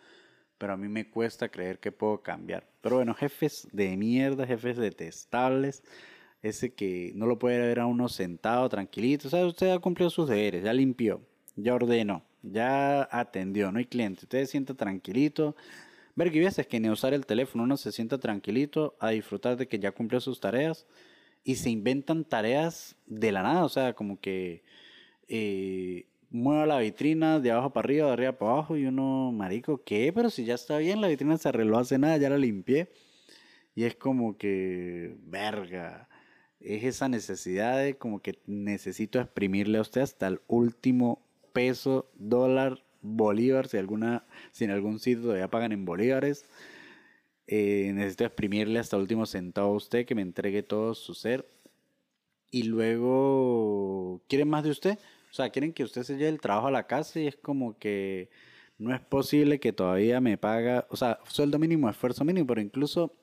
pero 0.63 0.75
a 0.75 0.77
mí 0.77 0.87
me 0.87 1.09
cuesta 1.09 1.49
creer 1.49 1.77
que 1.77 1.91
puedo 1.91 2.23
cambiar. 2.23 2.65
Pero 2.79 2.95
bueno, 2.95 3.13
jefes 3.13 3.67
de 3.73 3.97
mierda, 3.97 4.47
jefes 4.47 4.77
detestables, 4.77 5.83
ese 6.41 6.73
que 6.73 7.11
no 7.15 7.25
lo 7.25 7.37
puede 7.37 7.59
ver 7.59 7.81
a 7.81 7.85
uno 7.85 8.07
sentado, 8.07 8.69
tranquilito. 8.69 9.27
O 9.27 9.29
sea, 9.29 9.45
usted 9.45 9.71
ha 9.71 9.79
cumplido 9.79 10.09
sus 10.09 10.29
deberes, 10.29 10.63
ya 10.63 10.71
limpió, 10.71 11.19
ya 11.57 11.75
ordenó, 11.75 12.23
ya 12.43 13.09
atendió, 13.11 13.73
no 13.73 13.79
hay 13.79 13.87
cliente. 13.87 14.21
Usted 14.23 14.39
se 14.39 14.51
sienta 14.51 14.73
tranquilito. 14.73 15.57
Ver 16.15 16.31
que 16.31 16.39
veces 16.39 16.65
que 16.65 16.79
ni 16.79 16.89
usar 16.89 17.13
el 17.13 17.25
teléfono 17.25 17.65
uno 17.65 17.75
se 17.75 17.91
sienta 17.91 18.17
tranquilito 18.17 18.95
a 19.01 19.09
disfrutar 19.09 19.57
de 19.57 19.67
que 19.67 19.79
ya 19.79 19.91
cumplió 19.91 20.21
sus 20.21 20.39
tareas 20.39 20.87
y 21.43 21.55
se 21.55 21.71
inventan 21.71 22.23
tareas 22.23 22.95
de 23.05 23.33
la 23.33 23.43
nada. 23.43 23.65
O 23.65 23.69
sea, 23.69 23.91
como 23.95 24.17
que 24.21 24.63
eh, 25.27 26.05
mueva 26.33 26.65
la 26.65 26.79
vitrina 26.79 27.39
de 27.39 27.51
abajo 27.51 27.71
para 27.71 27.85
arriba, 27.85 28.07
de 28.07 28.13
arriba 28.13 28.37
para 28.37 28.51
abajo 28.51 28.75
y 28.75 28.85
uno, 28.85 29.31
marico, 29.31 29.81
¿qué? 29.85 30.11
Pero 30.13 30.29
si 30.29 30.43
ya 30.43 30.55
está 30.55 30.77
bien, 30.79 30.99
la 30.99 31.07
vitrina 31.07 31.37
se 31.37 31.47
arregló 31.47 31.77
hace 31.77 31.97
nada, 31.97 32.17
ya 32.17 32.29
la 32.29 32.37
limpié. 32.37 32.89
Y 33.75 33.85
es 33.85 33.95
como 33.95 34.37
que, 34.37 35.15
verga 35.21 36.09
es 36.63 36.83
esa 36.83 37.09
necesidad 37.09 37.77
de 37.77 37.97
como 37.97 38.21
que 38.21 38.39
necesito 38.45 39.19
exprimirle 39.19 39.77
a 39.77 39.81
usted 39.81 40.01
hasta 40.01 40.27
el 40.27 40.39
último 40.47 41.21
peso, 41.51 42.09
dólar, 42.15 42.83
bolívar, 43.01 43.67
si 43.67 43.77
alguna, 43.77 44.25
si 44.51 44.63
en 44.63 44.71
algún 44.71 44.99
sitio 44.99 45.23
todavía 45.23 45.49
pagan 45.49 45.73
en 45.73 45.85
bolívares. 45.85 46.45
Eh, 47.47 47.91
necesito 47.93 48.23
exprimirle 48.25 48.79
hasta 48.79 48.95
el 48.95 49.01
último 49.01 49.25
centavo 49.25 49.73
a 49.73 49.77
usted, 49.77 50.05
que 50.05 50.15
me 50.15 50.21
entregue 50.21 50.63
todo 50.63 50.95
su 50.95 51.13
ser. 51.13 51.45
Y 52.49 52.63
luego, 52.63 54.21
¿quieren 54.29 54.49
más 54.49 54.63
de 54.63 54.69
usted? 54.69 54.99
O 55.33 55.35
sea, 55.35 55.49
quieren 55.49 55.73
que 55.73 55.83
usted 55.83 56.03
se 56.03 56.13
lleve 56.15 56.29
el 56.29 56.39
trabajo 56.39 56.67
a 56.67 56.71
la 56.71 56.85
casa 56.85 57.19
y 57.19 57.25
es 57.25 57.35
como 57.35 57.75
que 57.79 58.29
no 58.77 58.93
es 58.93 59.01
posible 59.01 59.59
que 59.59 59.73
todavía 59.73 60.21
me 60.21 60.37
paga, 60.37 60.85
o 60.91 60.95
sea, 60.95 61.17
sueldo 61.27 61.57
mínimo, 61.57 61.89
esfuerzo 61.89 62.23
mínimo, 62.23 62.45
pero 62.45 62.61
incluso 62.61 63.15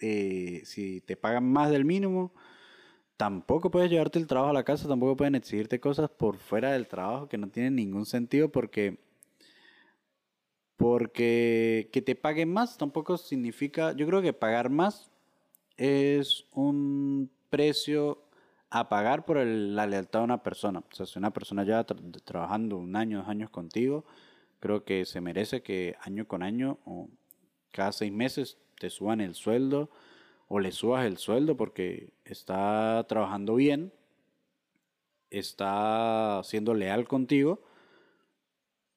eh, 0.00 0.62
si 0.64 1.02
te 1.02 1.14
pagan 1.14 1.44
más 1.52 1.70
del 1.70 1.84
mínimo, 1.84 2.32
tampoco 3.18 3.70
puedes 3.70 3.90
llevarte 3.90 4.18
el 4.18 4.26
trabajo 4.26 4.50
a 4.50 4.54
la 4.54 4.64
casa, 4.64 4.88
tampoco 4.88 5.18
pueden 5.18 5.34
exigirte 5.34 5.78
cosas 5.78 6.08
por 6.08 6.38
fuera 6.38 6.72
del 6.72 6.88
trabajo 6.88 7.28
que 7.28 7.36
no 7.36 7.50
tienen 7.50 7.76
ningún 7.76 8.06
sentido 8.06 8.50
porque 8.50 8.98
porque 10.78 11.90
que 11.92 12.00
te 12.00 12.14
paguen 12.14 12.50
más 12.50 12.78
tampoco 12.78 13.18
significa, 13.18 13.92
yo 13.92 14.06
creo 14.06 14.22
que 14.22 14.32
pagar 14.32 14.70
más 14.70 15.10
es 15.76 16.46
un 16.52 17.30
precio 17.50 18.25
a 18.70 18.88
pagar 18.88 19.24
por 19.24 19.38
la 19.38 19.86
lealtad 19.86 20.20
de 20.20 20.24
una 20.24 20.42
persona. 20.42 20.80
O 20.80 20.94
sea, 20.94 21.06
si 21.06 21.18
una 21.18 21.32
persona 21.32 21.64
lleva 21.64 21.84
trabajando 21.84 22.78
un 22.78 22.96
año, 22.96 23.18
dos 23.18 23.28
años 23.28 23.50
contigo, 23.50 24.04
creo 24.60 24.84
que 24.84 25.04
se 25.04 25.20
merece 25.20 25.62
que 25.62 25.96
año 26.00 26.26
con 26.26 26.42
año 26.42 26.78
o 26.84 27.08
cada 27.70 27.92
seis 27.92 28.12
meses 28.12 28.58
te 28.78 28.90
suban 28.90 29.20
el 29.20 29.34
sueldo 29.34 29.90
o 30.48 30.60
le 30.60 30.72
subas 30.72 31.06
el 31.06 31.18
sueldo 31.18 31.56
porque 31.56 32.12
está 32.24 33.04
trabajando 33.08 33.54
bien, 33.56 33.92
está 35.30 36.40
siendo 36.44 36.74
leal 36.74 37.06
contigo, 37.08 37.62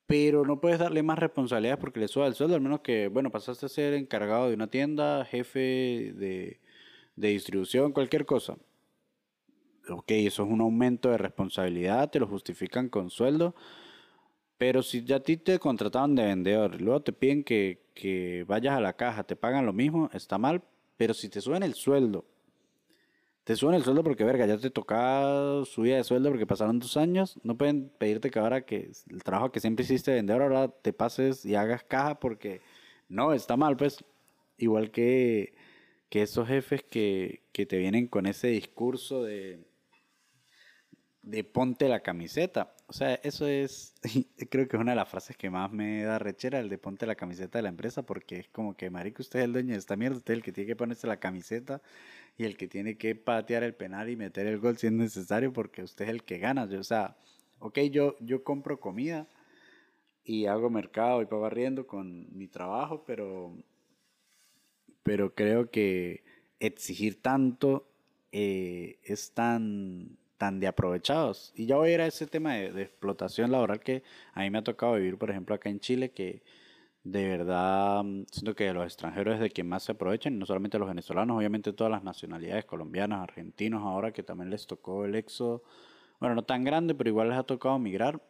pero 0.05 0.45
no 0.45 0.59
puedes 0.59 0.79
darle 0.79 1.03
más 1.03 1.19
responsabilidades 1.19 1.79
porque 1.79 1.99
le 1.99 2.07
subas 2.07 2.29
el 2.29 2.35
sueldo, 2.35 2.55
al 2.55 2.61
menos 2.61 2.81
que, 2.81 3.07
bueno, 3.09 3.31
pasaste 3.31 3.67
a 3.67 3.69
ser 3.69 3.93
encargado 3.93 4.47
de 4.49 4.55
una 4.55 4.67
tienda, 4.67 5.25
jefe 5.25 5.59
de, 6.15 6.59
de 7.15 7.27
distribución, 7.29 7.91
cualquier 7.91 8.25
cosa. 8.25 8.57
Ok, 9.89 10.11
eso 10.11 10.43
es 10.43 10.49
un 10.49 10.61
aumento 10.61 11.09
de 11.09 11.17
responsabilidad, 11.17 12.09
te 12.11 12.19
lo 12.19 12.27
justifican 12.27 12.89
con 12.89 13.09
sueldo. 13.09 13.55
Pero 14.57 14.83
si 14.83 15.03
ya 15.03 15.17
a 15.17 15.19
ti 15.21 15.37
te 15.37 15.57
contrataban 15.57 16.15
de 16.15 16.25
vendedor, 16.25 16.81
luego 16.81 17.01
te 17.01 17.13
piden 17.13 17.43
que, 17.43 17.81
que 17.93 18.43
vayas 18.47 18.75
a 18.75 18.81
la 18.81 18.93
caja, 18.93 19.23
te 19.23 19.35
pagan 19.35 19.65
lo 19.65 19.73
mismo, 19.73 20.09
está 20.13 20.37
mal, 20.37 20.61
pero 20.97 21.13
si 21.13 21.29
te 21.29 21.41
suben 21.41 21.63
el 21.63 21.75
sueldo, 21.75 22.25
te 23.45 23.55
suben 23.55 23.75
el 23.75 23.83
sueldo 23.83 24.03
porque, 24.03 24.23
verga, 24.25 24.45
ya 24.45 24.57
te 24.57 24.69
toca 24.69 25.63
subida 25.65 25.95
de 25.95 26.03
sueldo 26.03 26.29
porque 26.29 26.45
pasaron 26.45 26.77
dos 26.79 26.97
años, 26.97 27.39
no 27.43 27.57
pueden 27.57 27.89
pedirte 27.97 28.29
que 28.29 28.39
ahora 28.39 28.65
que 28.65 28.91
el 29.09 29.23
trabajo 29.23 29.51
que 29.51 29.59
siempre 29.59 29.85
hiciste 29.85 30.13
vender, 30.13 30.41
ahora 30.41 30.67
te 30.67 30.93
pases 30.93 31.45
y 31.45 31.55
hagas 31.55 31.83
caja 31.83 32.19
porque 32.19 32.61
no, 33.07 33.33
está 33.33 33.57
mal, 33.57 33.77
pues. 33.77 34.03
Igual 34.57 34.91
que, 34.91 35.53
que 36.09 36.21
esos 36.23 36.47
jefes 36.47 36.83
que, 36.83 37.43
que 37.53 37.65
te 37.65 37.77
vienen 37.77 38.07
con 38.07 38.25
ese 38.25 38.49
discurso 38.49 39.23
de, 39.23 39.68
de 41.29 41.43
ponte 41.43 41.87
la 41.87 42.01
camiseta. 42.01 42.73
o 42.87 42.93
sea, 42.93 43.13
eso 43.15 43.47
es, 43.47 43.93
creo 44.49 44.67
que 44.67 44.77
es 44.77 44.81
una 44.81 44.93
de 44.93 44.95
las 44.95 45.09
frases 45.09 45.37
que 45.37 45.49
más 45.49 45.71
me 45.71 46.01
da 46.03 46.17
rechera, 46.17 46.59
el 46.59 46.69
de 46.69 46.77
ponte 46.79 47.05
la 47.05 47.15
camiseta 47.15 47.59
de 47.59 47.63
la 47.63 47.69
empresa, 47.69 48.03
porque 48.03 48.39
es 48.39 48.47
como 48.49 48.75
que, 48.75 48.89
marico, 48.89 49.21
usted 49.21 49.39
es 49.39 49.45
el 49.45 49.53
dueño 49.53 49.73
de 49.73 49.79
esta 49.79 49.95
mierda, 49.95 50.17
usted 50.17 50.33
es 50.33 50.37
el 50.37 50.43
que 50.43 50.51
tiene 50.51 50.67
que 50.67 50.75
ponerse 50.75 51.05
la 51.05 51.19
camiseta 51.19 51.81
y 52.37 52.45
el 52.45 52.57
que 52.57 52.67
tiene 52.67 52.97
que 52.97 53.13
patear 53.15 53.63
el 53.63 53.75
penal 53.75 54.09
y 54.09 54.15
meter 54.15 54.47
el 54.47 54.59
gol 54.59 54.77
si 54.77 54.87
es 54.87 54.93
necesario, 54.93 55.53
porque 55.53 55.83
usted 55.83 56.05
es 56.05 56.11
el 56.11 56.23
que 56.23 56.39
gana. 56.39 56.63
O 56.63 56.83
sea, 56.83 57.15
ok, 57.59 57.79
yo, 57.91 58.15
yo 58.21 58.43
compro 58.43 58.79
comida 58.79 59.27
y 60.23 60.47
hago 60.47 60.69
mercado 60.69 61.21
y 61.21 61.25
pago 61.27 61.45
arriendo 61.45 61.85
con 61.85 62.35
mi 62.35 62.47
trabajo, 62.47 63.03
pero, 63.05 63.55
pero 65.03 65.35
creo 65.35 65.69
que 65.69 66.23
exigir 66.59 67.21
tanto 67.21 67.87
eh, 68.31 68.99
es 69.03 69.31
tan 69.33 70.17
tan 70.39 70.59
de 70.59 70.67
aprovechados. 70.67 71.51
Y 71.55 71.67
ya 71.67 71.75
voy 71.75 71.91
a 71.91 71.93
ir 71.95 72.01
a 72.01 72.07
ese 72.07 72.25
tema 72.25 72.55
de, 72.55 72.81
explotación 72.81 73.51
laboral 73.51 73.81
que 73.81 74.03
a 74.33 74.41
mí 74.41 74.49
me 74.49 74.59
ha 74.59 74.63
tocado 74.63 74.95
vivir, 74.95 75.17
por 75.17 75.29
ejemplo, 75.29 75.53
acá 75.53 75.69
en 75.69 75.79
Chile, 75.81 76.11
que 76.11 76.41
de 77.03 77.27
verdad 77.27 78.03
mm, 78.03 78.25
siento 78.31 78.55
que 78.55 78.73
los 78.73 78.85
extranjeros 78.85 79.35
es 79.35 79.41
de 79.41 79.51
quien 79.51 79.67
más 79.67 79.83
se 79.83 79.91
aprovechan, 79.91 80.39
no 80.39 80.45
solamente 80.45 80.79
los 80.79 80.87
venezolanos, 80.87 81.37
obviamente 81.37 81.73
todas 81.73 81.91
las 81.91 82.03
nacionalidades 82.03 82.65
colombianas, 82.65 83.21
argentinos, 83.21 83.83
ahora 83.83 84.13
que 84.13 84.23
también 84.23 84.49
les 84.49 84.65
tocó 84.65 85.05
el 85.05 85.15
éxodo, 85.15 85.63
bueno, 86.19 86.35
no 86.35 86.43
tan 86.43 86.63
grande, 86.63 86.95
pero 86.95 87.09
igual 87.09 87.29
les 87.29 87.37
ha 87.37 87.43
tocado 87.43 87.77
migrar. 87.79 88.21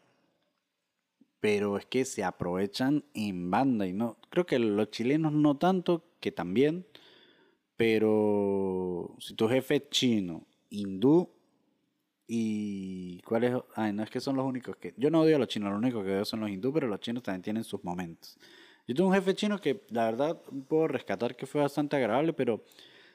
Pero 1.39 1.77
es 1.77 1.85
que 1.85 2.03
se 2.05 2.23
aprovechan 2.23 3.05
en 3.13 3.49
banda 3.49 3.87
y 3.87 3.93
no, 3.93 4.17
creo 4.29 4.45
que 4.45 4.59
los 4.59 4.91
chilenos 4.91 5.31
no 5.31 5.57
tanto, 5.57 6.03
que 6.19 6.31
también, 6.31 6.85
pero 7.77 9.15
si 9.19 9.35
tu 9.35 9.47
jefe 9.47 9.77
es 9.77 9.89
chino, 9.89 10.45
hindú 10.69 11.38
y 12.31 13.21
cuáles, 13.23 13.55
ay, 13.73 13.91
no 13.91 14.03
es 14.03 14.11
que 14.11 14.19
son 14.19 14.35
los 14.35 14.45
únicos 14.45 14.75
que, 14.77 14.93
yo 14.97 15.09
no 15.09 15.21
odio 15.21 15.37
a 15.37 15.39
los 15.39 15.47
chinos, 15.47 15.71
los 15.71 15.79
únicos 15.79 16.05
que 16.05 16.11
veo 16.11 16.25
son 16.25 16.41
los 16.41 16.51
hindú, 16.51 16.71
pero 16.71 16.87
los 16.87 16.99
chinos 16.99 17.23
también 17.23 17.41
tienen 17.41 17.63
sus 17.63 17.83
momentos. 17.83 18.37
Yo 18.87 18.93
tuve 18.93 19.07
un 19.07 19.13
jefe 19.15 19.33
chino 19.33 19.59
que 19.59 19.83
la 19.89 20.05
verdad 20.05 20.39
puedo 20.67 20.87
rescatar 20.87 21.35
que 21.35 21.47
fue 21.47 21.61
bastante 21.61 21.95
agradable, 21.95 22.33
pero 22.33 22.63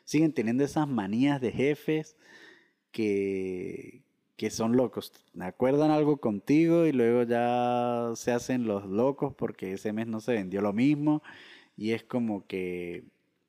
siguen 0.02 0.32
teniendo 0.32 0.64
esas 0.64 0.88
manías 0.88 1.40
de 1.40 1.52
jefes 1.52 2.16
que, 2.90 4.02
que 4.36 4.50
son 4.50 4.76
locos. 4.76 5.12
Me 5.32 5.44
acuerdan 5.44 5.92
algo 5.92 6.16
contigo 6.16 6.84
y 6.84 6.90
luego 6.90 7.22
ya 7.22 8.10
se 8.16 8.32
hacen 8.32 8.66
los 8.66 8.84
locos 8.84 9.32
porque 9.32 9.74
ese 9.74 9.92
mes 9.92 10.08
no 10.08 10.20
se 10.20 10.32
vendió 10.32 10.60
lo 10.60 10.72
mismo 10.72 11.22
y 11.76 11.92
es 11.92 12.02
como 12.02 12.48
que 12.48 13.04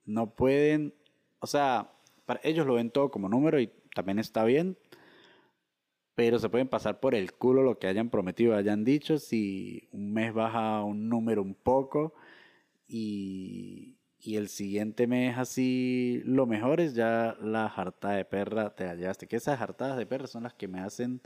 no 0.05 0.29
pueden, 0.29 0.93
o 1.39 1.47
sea, 1.47 1.91
para 2.27 2.39
ellos 2.43 2.67
lo 2.67 2.75
ven 2.75 2.91
todo 2.91 3.09
como 3.09 3.29
número 3.29 3.59
y 3.59 3.71
también 3.95 4.19
está 4.19 4.43
bien, 4.43 4.77
pero 6.15 6.39
se 6.39 6.49
pueden 6.49 6.69
pasar 6.69 6.99
por 6.99 7.13
el 7.13 7.33
culo 7.33 7.61
lo 7.63 7.77
que 7.77 7.87
hayan 7.87 8.09
prometido, 8.09 8.55
hayan 8.55 8.83
dicho, 8.85 9.19
si 9.19 9.89
un 9.91 10.13
mes 10.13 10.33
baja 10.33 10.83
un 10.83 11.09
número 11.09 11.41
un 11.41 11.55
poco 11.55 12.13
y, 12.87 13.91
el 14.25 14.49
siguiente 14.49 15.05
mes 15.05 15.37
así 15.37 16.21
lo 16.25 16.47
mejor 16.47 16.81
es 16.81 16.95
ya 16.95 17.37
la 17.41 17.69
jarta 17.69 18.11
de 18.13 18.25
perra 18.25 18.75
te 18.75 18.85
la 18.85 18.95
llevaste, 18.95 19.27
que 19.27 19.35
esas 19.35 19.59
jartadas 19.59 19.97
de 19.97 20.07
perra 20.07 20.25
son 20.25 20.43
las 20.43 20.53
que 20.55 20.67
me 20.67 20.79
hacen 20.79 21.21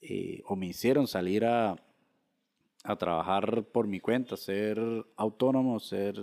eh, 0.00 0.42
o 0.46 0.56
me 0.56 0.66
hicieron 0.66 1.06
salir 1.06 1.44
a, 1.44 1.76
a 2.84 2.96
trabajar 2.96 3.64
por 3.64 3.86
mi 3.86 4.00
cuenta, 4.00 4.36
ser 4.36 4.80
autónomo, 5.16 5.78
ser, 5.78 6.16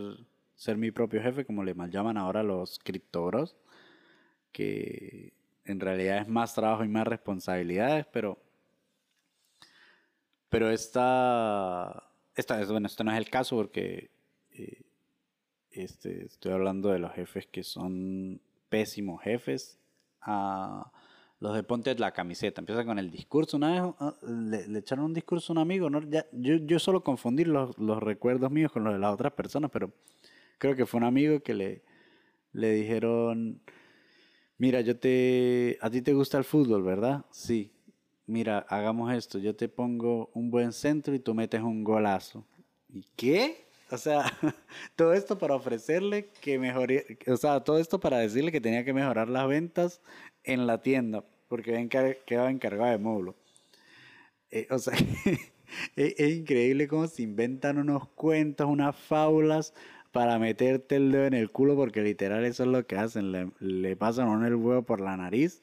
ser 0.56 0.78
mi 0.78 0.92
propio 0.92 1.22
jefe, 1.22 1.46
como 1.46 1.64
le 1.64 1.74
mal 1.74 1.92
llaman 1.92 2.18
ahora 2.18 2.44
los 2.44 2.80
criptoros, 2.80 3.56
que 4.52 5.35
en 5.66 5.80
realidad 5.80 6.20
es 6.20 6.28
más 6.28 6.54
trabajo 6.54 6.84
y 6.84 6.88
más 6.88 7.08
responsabilidades, 7.08 8.06
pero, 8.12 8.38
pero 10.50 10.70
esta, 10.70 12.04
esta, 12.36 12.64
bueno, 12.66 12.88
esto 12.88 13.04
no 13.04 13.12
es 13.12 13.18
el 13.18 13.30
caso 13.30 13.56
porque 13.58 14.12
eh, 14.52 14.82
este, 15.72 16.26
estoy 16.26 16.54
hablando 16.54 16.90
de 16.90 17.00
los 17.00 17.12
jefes 17.14 17.48
que 17.48 17.64
son 17.64 18.40
pésimos 18.70 19.22
jefes. 19.22 19.80
A 20.22 20.92
los 21.40 21.54
de 21.54 21.64
ponte 21.64 21.94
la 21.96 22.12
camiseta, 22.12 22.62
empieza 22.62 22.86
con 22.86 22.98
el 22.98 23.12
discurso. 23.12 23.58
Una 23.58 23.72
vez 23.72 23.94
ah, 24.00 24.16
le, 24.24 24.80
echaron 24.80 25.06
un 25.06 25.14
discurso 25.14 25.52
a 25.52 25.56
un 25.56 25.60
amigo, 25.60 25.90
¿no? 25.90 26.02
Ya, 26.02 26.26
yo, 26.32 26.56
yo 26.56 26.80
solo 26.80 27.04
confundir 27.04 27.48
los, 27.48 27.78
los 27.78 28.02
recuerdos 28.02 28.52
míos 28.52 28.72
con 28.72 28.84
los 28.84 28.94
de 28.94 29.00
las 29.00 29.14
otras 29.14 29.34
personas, 29.34 29.70
pero 29.72 29.92
creo 30.58 30.76
que 30.76 30.86
fue 30.86 31.00
un 31.00 31.04
amigo 31.04 31.42
que 31.42 31.54
le, 31.54 31.84
le 32.54 32.72
dijeron 32.72 33.62
Mira, 34.58 34.82
yo 34.82 34.98
te... 34.98 35.78
A 35.82 35.90
ti 35.90 36.02
te 36.02 36.14
gusta 36.14 36.38
el 36.38 36.44
fútbol, 36.44 36.84
¿verdad? 36.84 37.26
Sí. 37.32 37.72
Mira, 38.26 38.66
hagamos 38.70 39.14
esto. 39.14 39.38
Yo 39.38 39.56
te 39.56 39.70
pongo 39.70 40.32
un 40.34 40.50
buen 40.50 40.72
centro 40.72 41.14
y 41.14 41.20
tú 41.20 41.34
metes 41.34 41.62
un 41.62 41.84
golazo. 41.84 42.46
¿Y 42.90 43.06
qué? 43.16 43.66
O 43.92 43.98
sea, 43.98 44.24
todo 44.96 45.14
esto 45.14 45.38
para 45.38 45.56
ofrecerle 45.56 46.30
que 46.42 46.58
mejoría, 46.58 47.04
o 47.28 47.38
sea, 47.38 47.60
todo 47.64 47.78
esto 47.78 48.00
para 48.00 48.18
decirle 48.18 48.52
que 48.52 48.62
tenía 48.62 48.84
que 48.84 48.94
mejorar 48.94 49.30
las 49.30 49.48
ventas 49.48 50.02
en 50.44 50.66
la 50.66 50.82
tienda, 50.82 51.24
porque 51.48 51.88
quedaba 52.26 52.50
encargado 52.50 52.90
de 52.90 52.98
módulo. 52.98 53.36
Eh, 54.50 54.68
o 54.72 54.80
sea, 54.80 54.94
es, 55.96 56.16
es, 56.18 56.36
increíble 56.36 56.88
cómo 56.88 57.08
se 57.08 57.22
inventan 57.22 57.78
unos 57.78 58.08
cuentos, 58.10 58.68
unas 58.68 58.96
fábulas 58.96 59.74
para 60.16 60.40
meterte 60.40 60.96
el 60.96 61.12
dedo 61.12 61.26
en 61.26 61.34
el 61.34 61.52
culo, 61.52 61.76
porque 61.76 62.02
literal 62.02 62.46
eso 62.46 62.64
es 62.64 62.70
lo 62.70 62.88
que 62.88 62.96
hacen, 62.96 63.52
le, 63.60 63.96
pasan 63.98 64.30
a 64.30 64.32
uno 64.32 64.48
el 64.48 64.56
huevo 64.56 64.82
por 64.84 65.02
la 65.02 65.18
nariz 65.18 65.62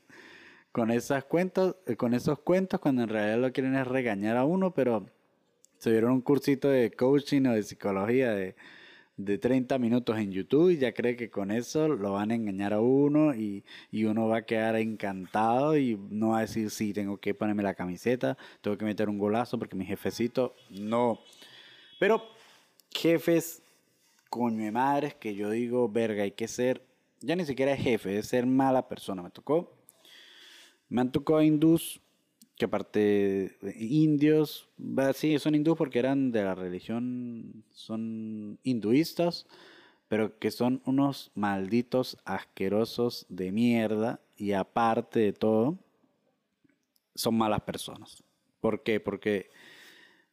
con 0.73 0.90
esas 0.90 1.25
cuentas, 1.25 1.75
eh, 1.87 1.97
con 1.97 2.12
esos 2.12 2.38
cuentos, 2.38 2.78
cuando 2.78 3.04
en 3.04 3.09
realidad 3.09 3.38
lo 3.38 3.50
quieren 3.50 3.75
es 3.76 3.87
regañar 3.87 4.37
a 4.37 4.44
uno, 4.44 4.75
pero 4.75 5.06
se 5.78 5.90
dieron 5.90 6.12
un 6.12 6.21
cursito 6.21 6.68
de 6.68 6.90
coaching 6.90 7.47
o 7.47 7.54
de 7.54 7.62
psicología 7.62 8.32
de, 8.32 8.54
de 9.16 9.38
30 9.38 9.78
minutos 9.78 10.18
en 10.18 10.32
YouTube 10.32 10.68
y 10.68 10.76
ya 10.76 10.92
cree 10.92 11.16
que 11.16 11.30
con 11.30 11.50
eso 11.50 11.88
lo 11.88 12.12
van 12.12 12.30
a 12.30 12.35
engañar 12.35 12.75
a 12.75 12.80
uno 12.80 13.35
y, 13.35 13.64
y, 13.90 14.04
uno 14.04 14.28
va 14.28 14.38
a 14.38 14.44
quedar 14.44 14.76
encantado 14.76 15.78
y 15.78 15.99
no 16.11 16.32
va 16.32 16.38
a 16.38 16.40
decir, 16.42 16.68
sí, 16.68 16.92
tengo 16.92 17.16
que 17.16 17.32
ponerme 17.32 17.62
la 17.62 17.73
camiseta, 17.73 18.37
tengo 18.61 18.76
que 18.76 18.85
meter 18.85 19.09
un 19.09 19.16
golazo 19.16 19.59
porque 19.59 19.76
mi 19.76 19.87
jefecito, 19.87 20.54
no. 20.68 21.21
Pero 21.99 22.23
jefes 22.90 23.62
coño 24.32 24.64
de 24.64 24.72
madres 24.72 25.14
que 25.14 25.34
yo 25.34 25.50
digo, 25.50 25.90
verga, 25.90 26.22
hay 26.22 26.30
que 26.30 26.48
ser, 26.48 26.82
ya 27.20 27.36
ni 27.36 27.44
siquiera 27.44 27.74
es 27.74 27.82
jefe, 27.82 28.16
es 28.16 28.28
ser 28.28 28.46
mala 28.46 28.88
persona. 28.88 29.22
Me 29.22 29.28
tocó, 29.28 29.76
me 30.88 31.02
han 31.02 31.12
tocado 31.12 31.42
hindús, 31.42 32.00
que 32.56 32.64
aparte 32.64 33.58
indios, 33.76 34.70
sí, 35.14 35.38
son 35.38 35.54
hindús 35.54 35.76
porque 35.76 35.98
eran 35.98 36.32
de 36.32 36.44
la 36.44 36.54
religión, 36.54 37.62
son 37.74 38.58
hinduistas, 38.62 39.46
pero 40.08 40.38
que 40.38 40.50
son 40.50 40.80
unos 40.86 41.30
malditos 41.34 42.16
asquerosos 42.24 43.26
de 43.28 43.52
mierda 43.52 44.18
y 44.38 44.52
aparte 44.52 45.20
de 45.20 45.34
todo, 45.34 45.76
son 47.14 47.36
malas 47.36 47.60
personas. 47.60 48.24
¿Por 48.62 48.82
qué? 48.82 48.98
Porque 48.98 49.50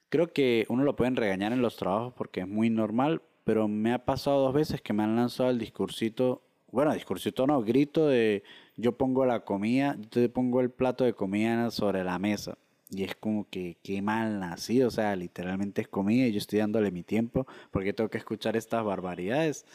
creo 0.07 0.31
que 0.31 0.65
uno 0.69 0.85
lo 0.85 0.95
pueden 0.95 1.17
regañar 1.17 1.51
en 1.51 1.61
los 1.61 1.75
trabajos 1.75 2.13
porque 2.13 2.39
es 2.39 2.47
muy 2.47 2.69
normal, 2.69 3.21
pero 3.49 3.67
me 3.67 3.93
ha 3.93 4.05
pasado 4.05 4.43
dos 4.43 4.53
veces 4.53 4.79
que 4.79 4.93
me 4.93 5.01
han 5.01 5.15
lanzado 5.15 5.49
el 5.49 5.57
discursito, 5.57 6.43
bueno, 6.71 6.93
discursito 6.93 7.47
no, 7.47 7.63
grito 7.63 8.05
de 8.05 8.43
yo 8.77 8.95
pongo 8.95 9.25
la 9.25 9.43
comida, 9.43 9.95
yo 9.99 10.07
te 10.07 10.29
pongo 10.29 10.61
el 10.61 10.69
plato 10.69 11.03
de 11.03 11.13
comida 11.13 11.71
sobre 11.71 12.03
la 12.03 12.19
mesa. 12.19 12.59
Y 12.91 13.05
es 13.05 13.15
como 13.15 13.49
que 13.49 13.79
qué 13.81 14.03
mal 14.03 14.39
nacido, 14.39 14.89
o 14.89 14.91
sea, 14.91 15.15
literalmente 15.15 15.81
es 15.81 15.87
comida 15.87 16.27
y 16.27 16.31
yo 16.31 16.37
estoy 16.37 16.59
dándole 16.59 16.91
mi 16.91 17.01
tiempo 17.01 17.47
porque 17.71 17.91
tengo 17.91 18.11
que 18.11 18.19
escuchar 18.19 18.55
estas 18.55 18.85
barbaridades. 18.85 19.65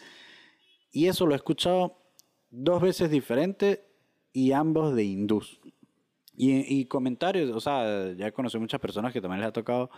Y 0.92 1.08
eso 1.08 1.26
lo 1.26 1.32
he 1.32 1.36
escuchado 1.36 1.98
dos 2.52 2.80
veces 2.80 3.10
diferente 3.10 3.82
y 4.32 4.52
ambos 4.52 4.94
de 4.94 5.02
hindús. 5.02 5.60
Y, 6.36 6.78
y 6.78 6.84
comentarios, 6.84 7.50
o 7.50 7.58
sea, 7.58 8.12
ya 8.12 8.30
conocí 8.30 8.56
muchas 8.56 8.80
personas 8.80 9.12
que 9.12 9.20
también 9.20 9.40
les 9.40 9.48
ha 9.48 9.52
tocado 9.52 9.90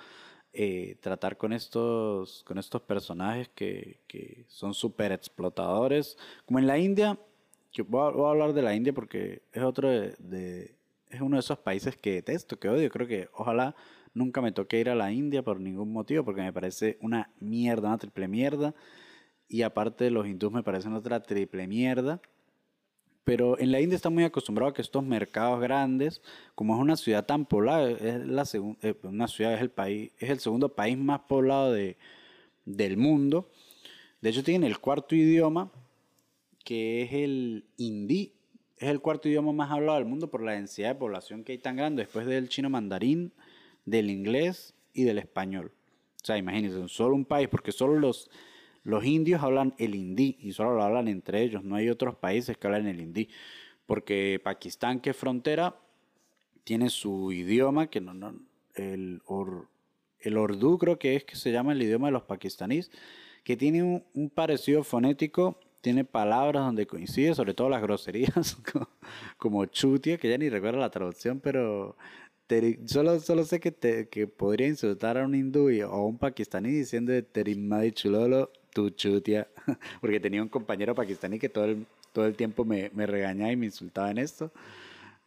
eh, 0.59 0.97
tratar 1.01 1.37
con 1.37 1.53
estos, 1.53 2.43
con 2.45 2.57
estos 2.57 2.81
personajes 2.81 3.51
que, 3.55 4.01
que 4.07 4.47
son 4.49 4.73
súper 4.73 5.13
explotadores. 5.13 6.17
Como 6.47 6.59
en 6.59 6.67
la 6.67 6.79
India, 6.79 7.19
yo 7.73 7.85
voy 7.85 8.25
a, 8.25 8.31
hablar 8.31 8.55
de 8.55 8.63
la 8.63 8.75
India 8.75 8.95
porque 8.95 9.43
es 9.53 9.63
otro 9.63 9.91
de, 9.91 10.75
es 11.11 11.21
uno 11.21 11.37
de 11.37 11.41
esos 11.41 11.59
países 11.59 11.95
que 11.97 12.15
detesto, 12.15 12.59
que 12.59 12.71
odio. 12.71 12.91
Creo 12.91 13.07
que 13.07 13.29
ojalá 13.35 13.77
nunca 14.15 14.41
me 14.41 14.51
toque 14.51 14.81
ir 14.81 14.89
a 14.89 14.95
la 14.95 15.13
India 15.13 15.43
por 15.43 15.61
ningún 15.61 15.93
motivo, 15.93 16.25
porque 16.25 16.41
me 16.41 16.55
parece 16.55 16.97
una 17.03 17.31
mierda, 17.39 17.89
una 17.89 17.99
triple 17.99 18.27
mierda. 18.27 18.75
Y 19.49 19.61
aparte 19.61 20.11
los 20.11 20.27
hindús 20.27 20.53
me 20.53 20.63
parecen 20.63 20.95
otra 20.95 21.21
triple 21.21 21.67
mierda. 21.67 22.23
Pero 23.27 23.59
en 23.59 23.73
la 23.73 23.81
India 23.81 23.97
está 23.97 24.09
muy 24.09 24.23
acostumbrado 24.23 24.71
a 24.71 24.73
que 24.73 24.83
estos 24.83 25.03
mercados 25.03 25.61
grandes, 25.61 26.23
como 26.55 26.77
es 26.77 26.81
una 26.81 26.97
ciudad 26.97 27.27
tan 27.27 27.45
poblada, 27.45 27.91
es 27.91 28.25
la 28.25 28.45
eh, 28.83 28.95
una 29.03 29.27
ciudad 29.27 29.53
es 29.53 29.61
el 29.61 29.71
país, 29.71 30.13
es 30.21 30.31
el 30.31 30.39
segundo 30.39 30.77
país 30.77 30.97
más 30.97 31.23
poblado 31.23 31.73
de, 31.73 31.97
del 32.65 32.97
mundo. 32.97 33.51
De 34.21 34.31
hecho, 34.31 34.45
tiene 34.45 34.69
el 34.69 34.79
cuarto 34.79 35.17
idioma, 35.17 35.73
que 36.65 37.03
es 37.03 37.13
el 37.15 37.65
hindi. 37.77 38.33
Es 38.79 38.91
el 38.91 39.01
cuarto 39.01 39.29
idioma 39.29 39.51
más 39.53 39.73
hablado 39.73 39.99
del 39.99 40.07
mundo 40.07 40.31
por 40.31 40.41
la 40.41 40.53
densidad 40.53 40.91
de 40.91 40.95
población 40.95 41.43
que 41.43 41.51
hay 41.51 41.59
tan 41.59 41.75
grande. 41.75 42.05
Después 42.05 42.27
del 42.27 42.49
chino 42.49 42.71
mandarín, 42.71 43.33
del 43.87 44.09
inglés 44.09 44.73
y 44.93 45.03
del 45.03 45.19
español. 45.19 45.73
O 46.23 46.25
sea, 46.25 46.39
imagínense, 46.39 46.87
solo 46.87 47.17
un 47.17 47.25
país, 47.25 47.49
porque 47.49 47.73
solo 47.73 47.99
los, 47.99 48.31
los 48.87 49.05
indios 49.05 49.43
hablan 49.43 49.75
el 49.79 49.97
hindi 49.97 50.37
y 50.39 50.53
solo 50.53 50.77
lo 50.77 50.85
hablan 50.85 51.09
entre 51.09 51.43
ellos, 51.43 51.65
no 51.65 51.75
hay 51.75 51.89
otros 51.89 52.15
países 52.15 52.57
que 52.57 52.69
hablan 52.69 52.87
el 52.87 53.01
hindi. 53.01 53.29
Porque 53.85 54.41
Pakistán, 54.43 55.01
que 55.01 55.11
es 55.11 55.17
frontera, 55.17 55.77
tiene 56.63 56.89
su 56.89 57.33
idioma, 57.33 57.89
que 57.89 58.01
no, 58.01 58.15
no 58.15 58.39
el, 58.75 59.23
or, 59.27 59.69
el 60.21 60.37
ordú 60.37 60.79
creo 60.79 61.01
que 61.01 61.17
es 61.17 61.25
que 61.25 61.35
se 61.35 61.51
llama 61.51 61.73
el 61.73 61.83
idioma 61.83 62.07
de 62.07 62.13
los 62.13 62.23
pakistaníes, 62.23 62.93
que 63.43 63.57
tiene 63.57 63.83
un, 63.83 64.05
un 64.15 64.31
parecido 64.31 64.85
fonético 64.85 65.59
tiene 65.81 66.05
palabras 66.05 66.65
donde 66.65 66.87
coincide, 66.87 67.33
sobre 67.37 67.55
todo 67.55 67.69
las 67.69 67.81
groserías, 67.81 68.57
como 69.37 69.67
chutia, 69.67 70.19
que 70.19 70.29
ya 70.29 70.37
ni 70.37 70.49
recuerdo 70.49 70.81
la 70.81 70.91
traducción, 70.91 71.39
pero 71.39 71.97
solo, 72.87 73.21
solo 73.21 73.45
sé 73.45 73.61
que, 73.61 73.73
te, 73.73 74.09
que 74.09 74.27
podría 74.27 74.69
insultar 74.69 75.19
a 75.19 75.25
un 75.25 75.35
hindú 75.35 75.69
o 75.69 75.93
a 75.93 76.07
un 76.07 76.19
pakistaní 76.19 76.71
diciendo 76.71 77.13
terimadi 77.25 77.93
chulolo, 77.93 78.51
tu 78.73 78.91
chutia, 78.91 79.49
porque 80.01 80.21
tenía 80.21 80.43
un 80.43 80.49
compañero 80.49 80.95
pakistaní 80.95 81.39
que 81.39 81.49
todo 81.49 81.65
el, 81.65 81.87
todo 82.13 82.27
el 82.27 82.37
tiempo 82.37 82.65
me, 82.65 82.91
me 82.95 83.07
regañaba 83.07 83.53
y 83.53 83.57
me 83.57 83.67
insultaba 83.67 84.11
en 84.11 84.19
esto. 84.19 84.53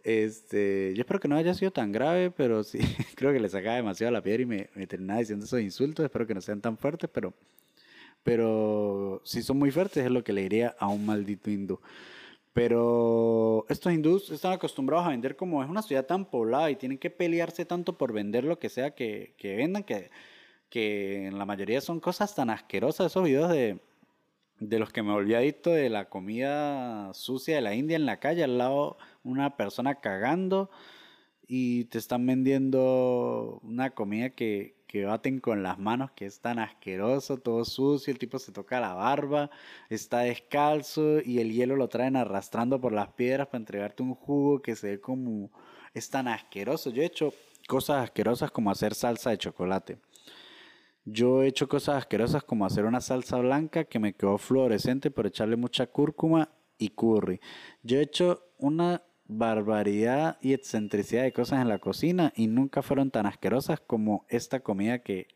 Este, 0.03 0.93
yo 0.95 1.01
espero 1.01 1.19
que 1.19 1.27
no 1.27 1.35
haya 1.35 1.53
sido 1.53 1.71
tan 1.71 1.91
grave, 1.91 2.31
pero 2.31 2.63
sí, 2.63 2.79
creo 3.15 3.33
que 3.33 3.39
le 3.39 3.49
sacaba 3.49 3.75
demasiado 3.75 4.11
la 4.11 4.21
piedra 4.21 4.43
y 4.43 4.45
me, 4.45 4.69
me 4.75 4.87
terminaba 4.87 5.19
diciendo 5.19 5.45
esos 5.45 5.61
insultos. 5.61 6.05
Espero 6.05 6.25
que 6.25 6.33
no 6.33 6.41
sean 6.41 6.61
tan 6.61 6.77
fuertes, 6.77 7.09
pero 7.13 7.33
pero 8.23 9.21
si 9.23 9.41
son 9.41 9.57
muy 9.57 9.71
fuertes 9.71 10.05
es 10.05 10.11
lo 10.11 10.23
que 10.23 10.33
le 10.33 10.41
diría 10.41 10.75
a 10.77 10.87
un 10.87 11.05
maldito 11.05 11.49
hindú. 11.49 11.79
Pero 12.59 13.65
estos 13.69 13.93
hindús 13.93 14.29
están 14.31 14.51
acostumbrados 14.51 15.07
a 15.07 15.11
vender 15.11 15.37
como 15.37 15.63
es 15.63 15.69
una 15.69 15.81
ciudad 15.81 16.05
tan 16.05 16.25
poblada 16.25 16.69
y 16.69 16.75
tienen 16.75 16.97
que 16.97 17.09
pelearse 17.09 17.63
tanto 17.63 17.97
por 17.97 18.11
vender 18.11 18.43
lo 18.43 18.59
que 18.59 18.67
sea 18.67 18.93
que, 18.93 19.33
que 19.37 19.55
vendan, 19.55 19.85
que, 19.85 20.09
que 20.69 21.27
en 21.27 21.39
la 21.39 21.45
mayoría 21.45 21.79
son 21.79 22.01
cosas 22.01 22.35
tan 22.35 22.49
asquerosas. 22.49 23.07
Esos 23.07 23.23
videos 23.23 23.49
de, 23.49 23.79
de 24.59 24.77
los 24.77 24.91
que 24.91 25.01
me 25.01 25.13
volví 25.13 25.35
adicto 25.35 25.69
de 25.69 25.89
la 25.89 26.09
comida 26.09 27.13
sucia 27.13 27.55
de 27.55 27.61
la 27.61 27.75
India 27.75 27.95
en 27.95 28.05
la 28.05 28.19
calle, 28.19 28.43
al 28.43 28.57
lado 28.57 28.97
una 29.23 29.55
persona 29.55 30.01
cagando 30.01 30.69
y 31.47 31.85
te 31.85 31.97
están 31.97 32.25
vendiendo 32.25 33.61
una 33.63 33.91
comida 33.91 34.31
que, 34.31 34.78
que 34.89 35.05
baten 35.05 35.39
con 35.39 35.61
las 35.61 35.77
manos, 35.77 36.09
que 36.13 36.25
es 36.25 36.39
tan 36.39 36.57
asqueroso, 36.57 37.37
todo 37.37 37.63
sucio, 37.63 38.11
el 38.11 38.17
tipo 38.17 38.39
se 38.39 38.51
toca 38.51 38.79
la 38.79 38.95
barba, 38.95 39.51
está 39.87 40.21
descalzo 40.21 41.21
y 41.23 41.37
el 41.37 41.53
hielo 41.53 41.75
lo 41.75 41.89
traen 41.89 42.15
arrastrando 42.15 42.81
por 42.81 42.91
las 42.91 43.09
piedras 43.09 43.45
para 43.45 43.59
entregarte 43.59 44.01
un 44.01 44.15
jugo 44.15 44.63
que 44.63 44.75
se 44.75 44.87
ve 44.87 44.99
como... 44.99 45.51
es 45.93 46.09
tan 46.09 46.27
asqueroso. 46.27 46.89
Yo 46.89 47.03
he 47.03 47.05
hecho 47.05 47.31
cosas 47.67 48.03
asquerosas 48.03 48.49
como 48.49 48.71
hacer 48.71 48.95
salsa 48.95 49.29
de 49.29 49.37
chocolate. 49.37 49.99
Yo 51.05 51.43
he 51.43 51.47
hecho 51.47 51.69
cosas 51.69 51.97
asquerosas 51.97 52.43
como 52.43 52.65
hacer 52.65 52.85
una 52.85 52.99
salsa 52.99 53.37
blanca 53.37 53.83
que 53.83 53.99
me 53.99 54.13
quedó 54.13 54.39
fluorescente 54.39 55.11
por 55.11 55.27
echarle 55.27 55.55
mucha 55.55 55.85
cúrcuma 55.85 56.49
y 56.79 56.89
curry. 56.89 57.39
Yo 57.83 57.99
he 57.99 58.01
hecho 58.01 58.43
una 58.57 59.03
barbaridad 59.29 60.39
y 60.41 60.53
excentricidad 60.53 61.21
de 61.21 61.31
cosas 61.31 61.61
en 61.61 61.69
la 61.69 61.77
cocina 61.77 62.33
y 62.35 62.47
nunca 62.47 62.81
fueron 62.81 63.11
tan 63.11 63.27
asquerosas 63.27 63.79
como 63.79 64.25
esta 64.27 64.61
comida 64.61 64.99
que, 64.99 65.27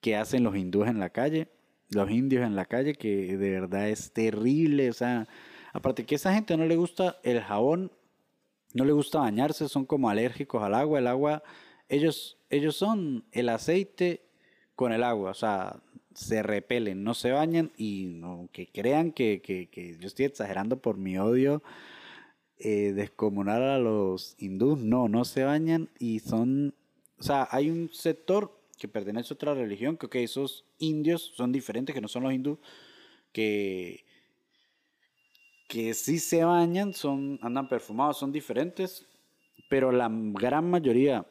que 0.00 0.16
hacen 0.16 0.42
los 0.42 0.56
hindúes 0.56 0.88
en 0.88 0.98
la 0.98 1.10
calle, 1.10 1.48
los 1.90 2.10
indios 2.10 2.42
en 2.42 2.56
la 2.56 2.64
calle, 2.64 2.94
que 2.94 3.36
de 3.36 3.50
verdad 3.50 3.90
es 3.90 4.12
terrible. 4.12 4.88
O 4.88 4.94
sea, 4.94 5.28
aparte 5.74 6.06
que 6.06 6.14
esa 6.14 6.32
gente 6.32 6.56
no 6.56 6.64
le 6.64 6.76
gusta 6.76 7.18
el 7.22 7.42
jabón, 7.42 7.92
no 8.72 8.86
le 8.86 8.92
gusta 8.92 9.18
bañarse, 9.18 9.68
son 9.68 9.84
como 9.84 10.08
alérgicos 10.08 10.62
al 10.62 10.74
agua. 10.74 10.98
El 10.98 11.06
agua, 11.06 11.42
ellos, 11.90 12.38
ellos 12.48 12.76
son 12.76 13.26
el 13.30 13.50
aceite 13.50 14.22
con 14.74 14.90
el 14.90 15.02
agua, 15.02 15.32
o 15.32 15.34
sea, 15.34 15.82
se 16.14 16.42
repelen, 16.42 17.04
no 17.04 17.12
se 17.12 17.30
bañan 17.30 17.72
y 17.76 18.22
que 18.52 18.68
crean 18.68 19.12
que, 19.12 19.42
que 19.42 19.98
yo 20.00 20.06
estoy 20.06 20.24
exagerando 20.24 20.80
por 20.80 20.96
mi 20.96 21.18
odio 21.18 21.62
eh, 22.58 22.92
descomunal 22.92 23.62
a 23.62 23.78
los 23.78 24.34
hindús. 24.38 24.78
No, 24.80 25.08
no 25.08 25.24
se 25.24 25.44
bañan 25.44 25.90
y 25.98 26.20
son, 26.20 26.74
o 27.18 27.22
sea, 27.22 27.48
hay 27.50 27.70
un 27.70 27.90
sector 27.92 28.58
que 28.78 28.88
pertenece 28.88 29.32
a 29.32 29.36
otra 29.36 29.54
religión, 29.54 29.96
que 29.96 30.06
okay, 30.06 30.24
esos 30.24 30.64
indios 30.78 31.32
son 31.36 31.52
diferentes, 31.52 31.94
que 31.94 32.00
no 32.00 32.08
son 32.08 32.24
los 32.24 32.32
hindús, 32.32 32.58
que, 33.32 34.04
que 35.68 35.94
sí 35.94 36.18
se 36.18 36.44
bañan, 36.44 36.92
son, 36.92 37.38
andan 37.42 37.68
perfumados, 37.68 38.18
son 38.18 38.32
diferentes, 38.32 39.06
pero 39.68 39.92
la 39.92 40.10
gran 40.10 40.68
mayoría 40.68 41.26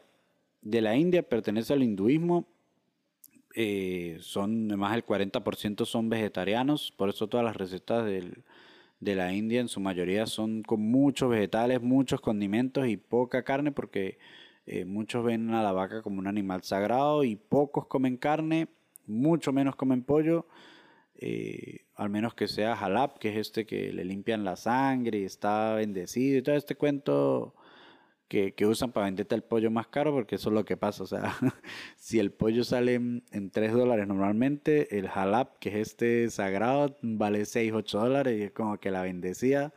de 0.61 0.81
la 0.81 0.95
India 0.95 1.23
pertenece 1.23 1.73
al 1.73 1.83
hinduismo. 1.83 2.47
Eh, 3.53 4.17
son 4.21 4.67
más 4.79 4.93
del 4.93 5.05
40% 5.05 5.85
son 5.85 6.09
vegetarianos, 6.09 6.93
por 6.95 7.09
eso 7.09 7.27
todas 7.27 7.45
las 7.45 7.57
recetas 7.57 8.05
del, 8.05 8.45
de 9.01 9.15
la 9.15 9.33
India 9.33 9.59
en 9.59 9.67
su 9.67 9.79
mayoría 9.79 10.27
son 10.27 10.61
con 10.61 10.79
muchos 10.79 11.29
vegetales, 11.29 11.81
muchos 11.81 12.21
condimentos 12.21 12.87
y 12.87 12.97
poca 12.97 13.43
carne 13.43 13.71
porque 13.71 14.19
eh, 14.67 14.85
muchos 14.85 15.25
ven 15.25 15.49
a 15.53 15.63
la 15.63 15.71
vaca 15.71 16.03
como 16.03 16.19
un 16.19 16.27
animal 16.27 16.63
sagrado 16.63 17.23
y 17.23 17.35
pocos 17.35 17.87
comen 17.87 18.15
carne, 18.15 18.67
mucho 19.07 19.51
menos 19.51 19.75
comen 19.75 20.03
pollo, 20.03 20.45
eh, 21.15 21.85
al 21.95 22.11
menos 22.11 22.35
que 22.35 22.47
sea 22.47 22.75
jalap, 22.75 23.17
que 23.17 23.29
es 23.29 23.37
este 23.37 23.65
que 23.65 23.91
le 23.91 24.05
limpian 24.05 24.43
la 24.43 24.55
sangre 24.55 25.19
y 25.19 25.23
está 25.23 25.73
bendecido 25.73 26.37
y 26.37 26.41
todo 26.43 26.55
este 26.55 26.75
cuento 26.75 27.55
que, 28.31 28.65
usan 28.65 28.93
para 28.93 29.07
venderte 29.07 29.35
el 29.35 29.43
pollo 29.43 29.69
más 29.71 29.87
caro, 29.87 30.13
porque 30.13 30.35
eso 30.35 30.49
es 30.49 30.53
lo 30.53 30.63
que 30.63 30.77
pasa. 30.77 31.03
O 31.03 31.07
sea, 31.07 31.35
si 31.97 32.17
el 32.17 32.31
pollo 32.31 32.63
sale 32.63 32.95
en, 32.95 33.51
3 33.51 33.73
dólares 33.73 34.07
normalmente, 34.07 34.97
el 34.97 35.09
jalap, 35.09 35.57
que 35.59 35.69
es 35.69 35.89
este 35.89 36.29
sagrado, 36.29 36.97
vale 37.01 37.45
6, 37.45 37.73
8 37.73 37.99
dólares 37.99 38.39
y 38.39 38.43
es 38.43 38.51
como 38.51 38.79
que 38.79 38.89
la 38.89 39.01
bendecía. 39.01 39.73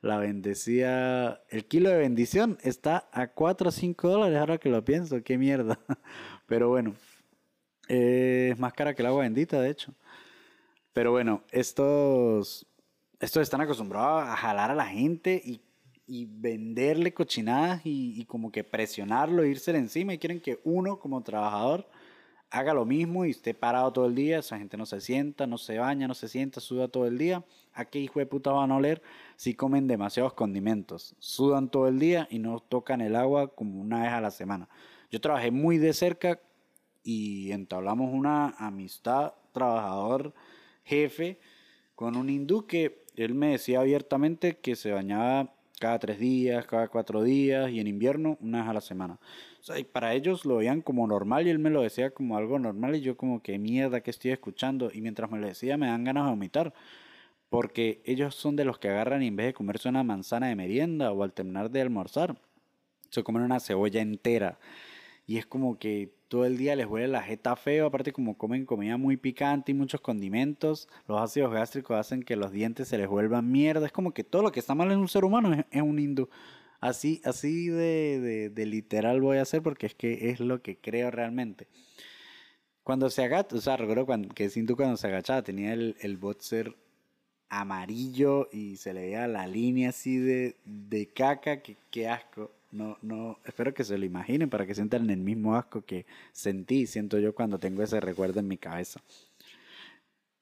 La 0.00 0.18
bendecía. 0.18 1.42
El 1.48 1.66
kilo 1.66 1.90
de 1.90 1.98
bendición 1.98 2.58
está 2.62 3.08
a 3.12 3.28
4 3.28 3.68
o 3.68 3.72
5 3.72 4.08
dólares, 4.08 4.36
ahora 4.36 4.58
que 4.58 4.68
lo 4.68 4.84
pienso, 4.84 5.22
qué 5.22 5.38
mierda. 5.38 5.78
Pero 6.46 6.70
bueno, 6.70 6.94
es 7.86 8.58
más 8.58 8.72
cara 8.72 8.94
que 8.94 9.02
el 9.02 9.06
agua 9.06 9.22
bendita, 9.22 9.60
de 9.60 9.70
hecho. 9.70 9.94
Pero 10.92 11.12
bueno, 11.12 11.44
estos, 11.52 12.66
estos 13.20 13.42
están 13.42 13.60
acostumbrados 13.60 14.24
a 14.24 14.36
jalar 14.36 14.72
a 14.72 14.74
la 14.74 14.86
gente 14.86 15.40
y 15.44 15.60
y 16.12 16.26
venderle 16.26 17.14
cochinadas 17.14 17.80
y, 17.84 18.26
como 18.26 18.52
que 18.52 18.64
presionarlo, 18.64 19.46
irse 19.46 19.74
encima 19.74 20.12
y 20.12 20.18
quieren 20.18 20.42
que 20.42 20.60
uno 20.62 20.98
como 20.98 21.22
trabajador 21.22 21.88
haga 22.50 22.74
lo 22.74 22.84
mismo 22.84 23.24
y 23.24 23.30
esté 23.30 23.54
parado 23.54 23.90
todo 23.94 24.04
el 24.04 24.14
día, 24.14 24.40
esa 24.40 24.58
gente 24.58 24.76
no 24.76 24.84
se 24.84 25.00
sienta, 25.00 25.46
no 25.46 25.56
se 25.56 25.78
baña, 25.78 26.06
no 26.06 26.12
se 26.12 26.28
sienta, 26.28 26.60
suda 26.60 26.88
todo 26.88 27.06
el 27.06 27.16
día. 27.16 27.46
¿A 27.72 27.86
qué 27.86 27.98
hijo 27.98 28.18
de 28.18 28.26
puta 28.26 28.52
van 28.52 28.72
a 28.72 28.76
oler 28.76 29.00
si 29.36 29.54
comen 29.54 29.86
demasiados 29.86 30.34
condimentos? 30.34 31.16
Sudan 31.18 31.70
todo 31.70 31.88
el 31.88 31.98
día 31.98 32.28
y 32.30 32.40
no 32.40 32.60
tocan 32.60 33.00
el 33.00 33.16
agua 33.16 33.48
como 33.48 33.80
una 33.80 34.02
vez 34.02 34.12
a 34.12 34.20
la 34.20 34.30
semana. 34.30 34.68
Yo 35.10 35.18
trabajé 35.18 35.50
muy 35.50 35.78
de 35.78 35.94
cerca 35.94 36.40
y 37.02 37.52
entablamos 37.52 38.12
una 38.12 38.50
amistad 38.58 39.32
trabajador 39.52 40.34
jefe 40.84 41.40
con 41.94 42.16
un 42.16 42.28
hindú 42.28 42.66
que 42.66 43.06
él 43.16 43.34
me 43.34 43.52
decía 43.52 43.80
abiertamente 43.80 44.58
que 44.58 44.76
se 44.76 44.92
bañaba 44.92 45.54
cada 45.82 45.98
tres 45.98 46.20
días, 46.20 46.64
cada 46.66 46.86
cuatro 46.86 47.24
días 47.24 47.68
y 47.72 47.80
en 47.80 47.88
invierno 47.88 48.38
una 48.40 48.60
vez 48.60 48.68
a 48.68 48.72
la 48.74 48.80
semana. 48.80 49.18
O 49.60 49.64
sea, 49.64 49.80
y 49.80 49.84
para 49.84 50.14
ellos 50.14 50.44
lo 50.44 50.58
veían 50.58 50.80
como 50.80 51.08
normal 51.08 51.48
y 51.48 51.50
él 51.50 51.58
me 51.58 51.70
lo 51.70 51.82
decía 51.82 52.10
como 52.10 52.36
algo 52.36 52.60
normal 52.60 52.94
y 52.94 53.00
yo 53.00 53.16
como 53.16 53.42
que 53.42 53.58
mierda 53.58 54.00
que 54.00 54.12
estoy 54.12 54.30
escuchando 54.30 54.92
y 54.94 55.00
mientras 55.00 55.28
me 55.28 55.40
lo 55.40 55.48
decía 55.48 55.76
me 55.76 55.88
dan 55.88 56.04
ganas 56.04 56.26
de 56.26 56.30
vomitar 56.30 56.72
porque 57.48 58.00
ellos 58.04 58.36
son 58.36 58.54
de 58.54 58.64
los 58.64 58.78
que 58.78 58.90
agarran 58.90 59.24
y 59.24 59.26
en 59.26 59.34
vez 59.34 59.46
de 59.46 59.54
comerse 59.54 59.88
una 59.88 60.04
manzana 60.04 60.46
de 60.46 60.54
merienda 60.54 61.10
o 61.10 61.24
al 61.24 61.32
terminar 61.32 61.68
de 61.68 61.80
almorzar 61.80 62.36
se 63.10 63.24
comen 63.24 63.42
una 63.42 63.58
cebolla 63.58 64.00
entera 64.00 64.60
y 65.26 65.38
es 65.38 65.46
como 65.46 65.78
que 65.78 66.14
todo 66.28 66.46
el 66.46 66.56
día 66.56 66.74
les 66.76 66.86
huele 66.86 67.08
la 67.08 67.22
jeta 67.22 67.56
feo, 67.56 67.86
aparte 67.86 68.12
como 68.12 68.38
comen 68.38 68.64
comida 68.64 68.96
muy 68.96 69.16
picante 69.16 69.72
y 69.72 69.74
muchos 69.74 70.00
condimentos, 70.00 70.88
los 71.06 71.20
ácidos 71.20 71.52
gástricos 71.52 71.98
hacen 71.98 72.22
que 72.22 72.36
los 72.36 72.52
dientes 72.52 72.88
se 72.88 72.98
les 72.98 73.08
vuelvan 73.08 73.50
mierda, 73.50 73.86
es 73.86 73.92
como 73.92 74.12
que 74.12 74.24
todo 74.24 74.42
lo 74.42 74.50
que 74.50 74.60
está 74.60 74.74
mal 74.74 74.90
en 74.90 74.98
un 74.98 75.08
ser 75.08 75.24
humano 75.24 75.52
es, 75.70 75.82
un 75.82 75.98
hindú. 75.98 76.28
Así, 76.80 77.20
así 77.24 77.68
de, 77.68 78.50
de, 78.50 78.66
literal 78.66 79.20
voy 79.20 79.36
a 79.38 79.42
hacer 79.42 79.62
porque 79.62 79.86
es 79.86 79.94
que 79.94 80.30
es 80.30 80.40
lo 80.40 80.62
que 80.62 80.78
creo 80.78 81.10
realmente. 81.10 81.68
Cuando 82.82 83.10
se 83.10 83.22
agacha, 83.22 83.54
o 83.54 83.60
sea, 83.60 83.76
recuerdo 83.76 84.06
cuando, 84.06 84.28
que 84.34 84.50
hindú 84.52 84.74
cuando 84.74 84.96
se 84.96 85.06
agachaba 85.06 85.42
tenía 85.42 85.72
el, 85.72 85.96
el 86.00 86.16
boxer 86.16 86.74
amarillo 87.52 88.48
y 88.50 88.76
se 88.78 88.94
le 88.94 89.02
veía 89.02 89.28
la 89.28 89.46
línea 89.46 89.90
así 89.90 90.16
de, 90.16 90.56
de 90.64 91.08
caca, 91.08 91.62
que 91.62 91.76
qué 91.90 92.08
asco. 92.08 92.50
No, 92.72 92.96
no, 93.02 93.38
espero 93.44 93.74
que 93.74 93.84
se 93.84 93.98
lo 93.98 94.06
imaginen 94.06 94.48
para 94.48 94.66
que 94.66 94.74
sientan 94.74 95.10
el 95.10 95.18
mismo 95.18 95.54
asco 95.56 95.82
que 95.84 96.06
sentí, 96.32 96.86
siento 96.86 97.18
yo 97.18 97.34
cuando 97.34 97.58
tengo 97.58 97.82
ese 97.82 98.00
recuerdo 98.00 98.40
en 98.40 98.48
mi 98.48 98.56
cabeza. 98.56 99.00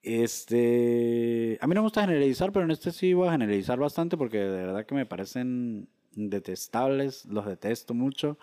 Este, 0.03 1.59
a 1.61 1.67
mí 1.67 1.75
no 1.75 1.83
me 1.83 1.87
gusta 1.87 2.03
generalizar, 2.03 2.53
pero 2.53 2.65
en 2.65 2.71
este 2.71 2.93
sí 2.93 3.13
voy 3.15 3.29
a 3.29 3.33
generalizar 3.33 3.79
bastante 3.79 4.17
porque 4.17 4.39
de 4.39 4.49
verdad 4.49 4.87
que 4.87 4.95
me 4.95 5.07
parecen 5.07 5.89
detestables, 6.13 7.27
los 7.27 7.47
detesto 7.47 7.95
mucho. 7.95 8.39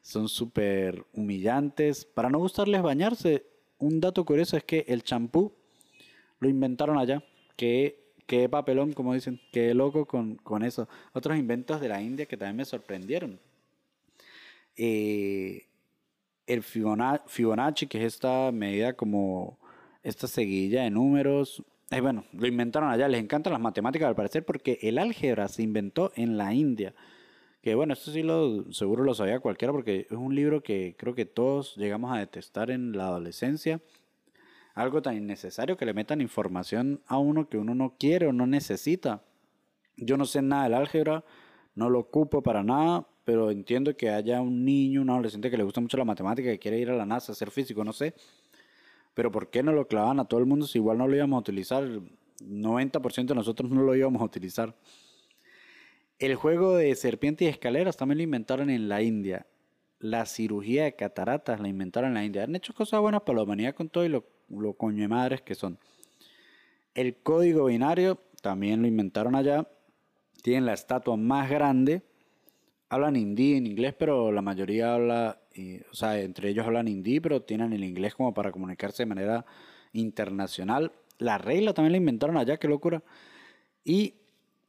son 0.00 0.28
súper 0.28 1.04
humillantes. 1.12 2.04
Para 2.06 2.30
no 2.30 2.38
gustarles 2.38 2.82
bañarse, 2.82 3.44
un 3.78 4.00
dato 4.00 4.24
curioso 4.24 4.56
es 4.56 4.64
que 4.64 4.84
el 4.88 5.02
champú 5.02 5.52
lo 6.40 6.48
inventaron 6.48 6.98
allá. 6.98 7.22
Que, 7.56 8.05
que 8.26 8.48
papelón, 8.48 8.92
como 8.92 9.14
dicen, 9.14 9.40
que 9.52 9.72
loco 9.74 10.06
con, 10.06 10.36
con 10.36 10.62
eso. 10.64 10.88
Otros 11.12 11.38
inventos 11.38 11.80
de 11.80 11.88
la 11.88 12.02
India 12.02 12.26
que 12.26 12.36
también 12.36 12.56
me 12.56 12.64
sorprendieron. 12.64 13.38
Eh, 14.76 15.66
el 16.46 16.62
Fibonacci, 16.62 17.86
que 17.86 17.98
es 17.98 18.14
esta 18.14 18.52
medida 18.52 18.92
como 18.94 19.58
esta 20.02 20.26
seguilla 20.26 20.82
de 20.82 20.90
números. 20.90 21.62
Eh, 21.90 22.00
bueno, 22.00 22.24
lo 22.32 22.46
inventaron 22.46 22.90
allá, 22.90 23.08
les 23.08 23.20
encantan 23.20 23.52
las 23.52 23.62
matemáticas 23.62 24.08
al 24.08 24.16
parecer 24.16 24.44
porque 24.44 24.78
el 24.82 24.98
álgebra 24.98 25.48
se 25.48 25.62
inventó 25.62 26.12
en 26.16 26.36
la 26.36 26.54
India. 26.54 26.94
Que 27.62 27.74
bueno, 27.74 27.94
esto 27.94 28.12
sí 28.12 28.22
lo 28.22 28.72
seguro 28.72 29.02
lo 29.02 29.14
sabía 29.14 29.40
cualquiera 29.40 29.72
porque 29.72 30.06
es 30.08 30.16
un 30.16 30.34
libro 30.34 30.62
que 30.62 30.94
creo 30.96 31.14
que 31.14 31.26
todos 31.26 31.76
llegamos 31.76 32.14
a 32.14 32.18
detestar 32.18 32.70
en 32.70 32.92
la 32.96 33.06
adolescencia. 33.08 33.80
Algo 34.76 35.00
tan 35.00 35.16
innecesario 35.16 35.78
que 35.78 35.86
le 35.86 35.94
metan 35.94 36.20
información 36.20 37.00
a 37.06 37.16
uno 37.16 37.48
que 37.48 37.56
uno 37.56 37.74
no 37.74 37.96
quiere 37.98 38.26
o 38.26 38.32
no 38.34 38.46
necesita. 38.46 39.24
Yo 39.96 40.18
no 40.18 40.26
sé 40.26 40.42
nada 40.42 40.64
del 40.64 40.74
álgebra, 40.74 41.24
no 41.74 41.88
lo 41.88 41.98
ocupo 41.98 42.42
para 42.42 42.62
nada, 42.62 43.08
pero 43.24 43.50
entiendo 43.50 43.96
que 43.96 44.10
haya 44.10 44.42
un 44.42 44.66
niño, 44.66 45.00
un 45.00 45.08
adolescente 45.08 45.50
que 45.50 45.56
le 45.56 45.64
gusta 45.64 45.80
mucho 45.80 45.96
la 45.96 46.04
matemática, 46.04 46.50
que 46.50 46.58
quiere 46.58 46.78
ir 46.78 46.90
a 46.90 46.94
la 46.94 47.06
NASA 47.06 47.32
a 47.32 47.34
ser 47.34 47.50
físico, 47.50 47.84
no 47.84 47.94
sé. 47.94 48.12
Pero 49.14 49.30
¿por 49.32 49.48
qué 49.48 49.62
no 49.62 49.72
lo 49.72 49.88
clavan 49.88 50.20
a 50.20 50.26
todo 50.26 50.40
el 50.40 50.46
mundo 50.46 50.66
si 50.66 50.76
igual 50.76 50.98
no 50.98 51.08
lo 51.08 51.16
íbamos 51.16 51.38
a 51.38 51.40
utilizar? 51.40 51.82
El 51.82 52.02
90% 52.42 53.28
de 53.28 53.34
nosotros 53.34 53.70
no 53.70 53.80
lo 53.80 53.96
íbamos 53.96 54.20
a 54.20 54.26
utilizar. 54.26 54.76
El 56.18 56.34
juego 56.34 56.76
de 56.76 56.94
serpiente 56.96 57.46
y 57.46 57.48
escaleras 57.48 57.96
también 57.96 58.18
lo 58.18 58.24
inventaron 58.24 58.68
en 58.68 58.90
la 58.90 59.00
India. 59.00 59.46
La 60.00 60.26
cirugía 60.26 60.84
de 60.84 60.96
cataratas 60.96 61.60
la 61.60 61.68
inventaron 61.68 62.10
en 62.10 62.14
la 62.14 62.24
India. 62.26 62.44
Han 62.44 62.56
hecho 62.56 62.74
cosas 62.74 63.00
buenas 63.00 63.22
para 63.22 63.36
la 63.36 63.44
humanidad 63.44 63.74
con 63.74 63.88
todo 63.88 64.04
y 64.04 64.10
lo, 64.10 64.35
lo 64.48 64.74
coño 64.74 65.02
de 65.02 65.08
madres 65.08 65.42
que 65.42 65.54
son. 65.54 65.78
El 66.94 67.16
código 67.16 67.66
binario 67.66 68.18
también 68.42 68.82
lo 68.82 68.88
inventaron 68.88 69.34
allá. 69.34 69.68
Tienen 70.42 70.66
la 70.66 70.74
estatua 70.74 71.16
más 71.16 71.50
grande 71.50 72.02
hablan 72.88 73.16
hindi 73.16 73.54
en 73.54 73.66
inglés, 73.66 73.94
pero 73.98 74.32
la 74.32 74.42
mayoría 74.42 74.94
habla, 74.94 75.40
o 75.90 75.94
sea, 75.94 76.20
entre 76.20 76.50
ellos 76.50 76.66
hablan 76.66 76.88
hindi, 76.88 77.20
pero 77.20 77.42
tienen 77.42 77.72
el 77.72 77.84
inglés 77.84 78.14
como 78.14 78.32
para 78.34 78.52
comunicarse 78.52 79.02
de 79.02 79.06
manera 79.06 79.46
internacional. 79.92 80.92
La 81.18 81.38
regla 81.38 81.72
también 81.72 81.92
la 81.92 81.98
inventaron 81.98 82.36
allá, 82.36 82.58
qué 82.58 82.68
locura. 82.68 83.02
Y 83.84 84.14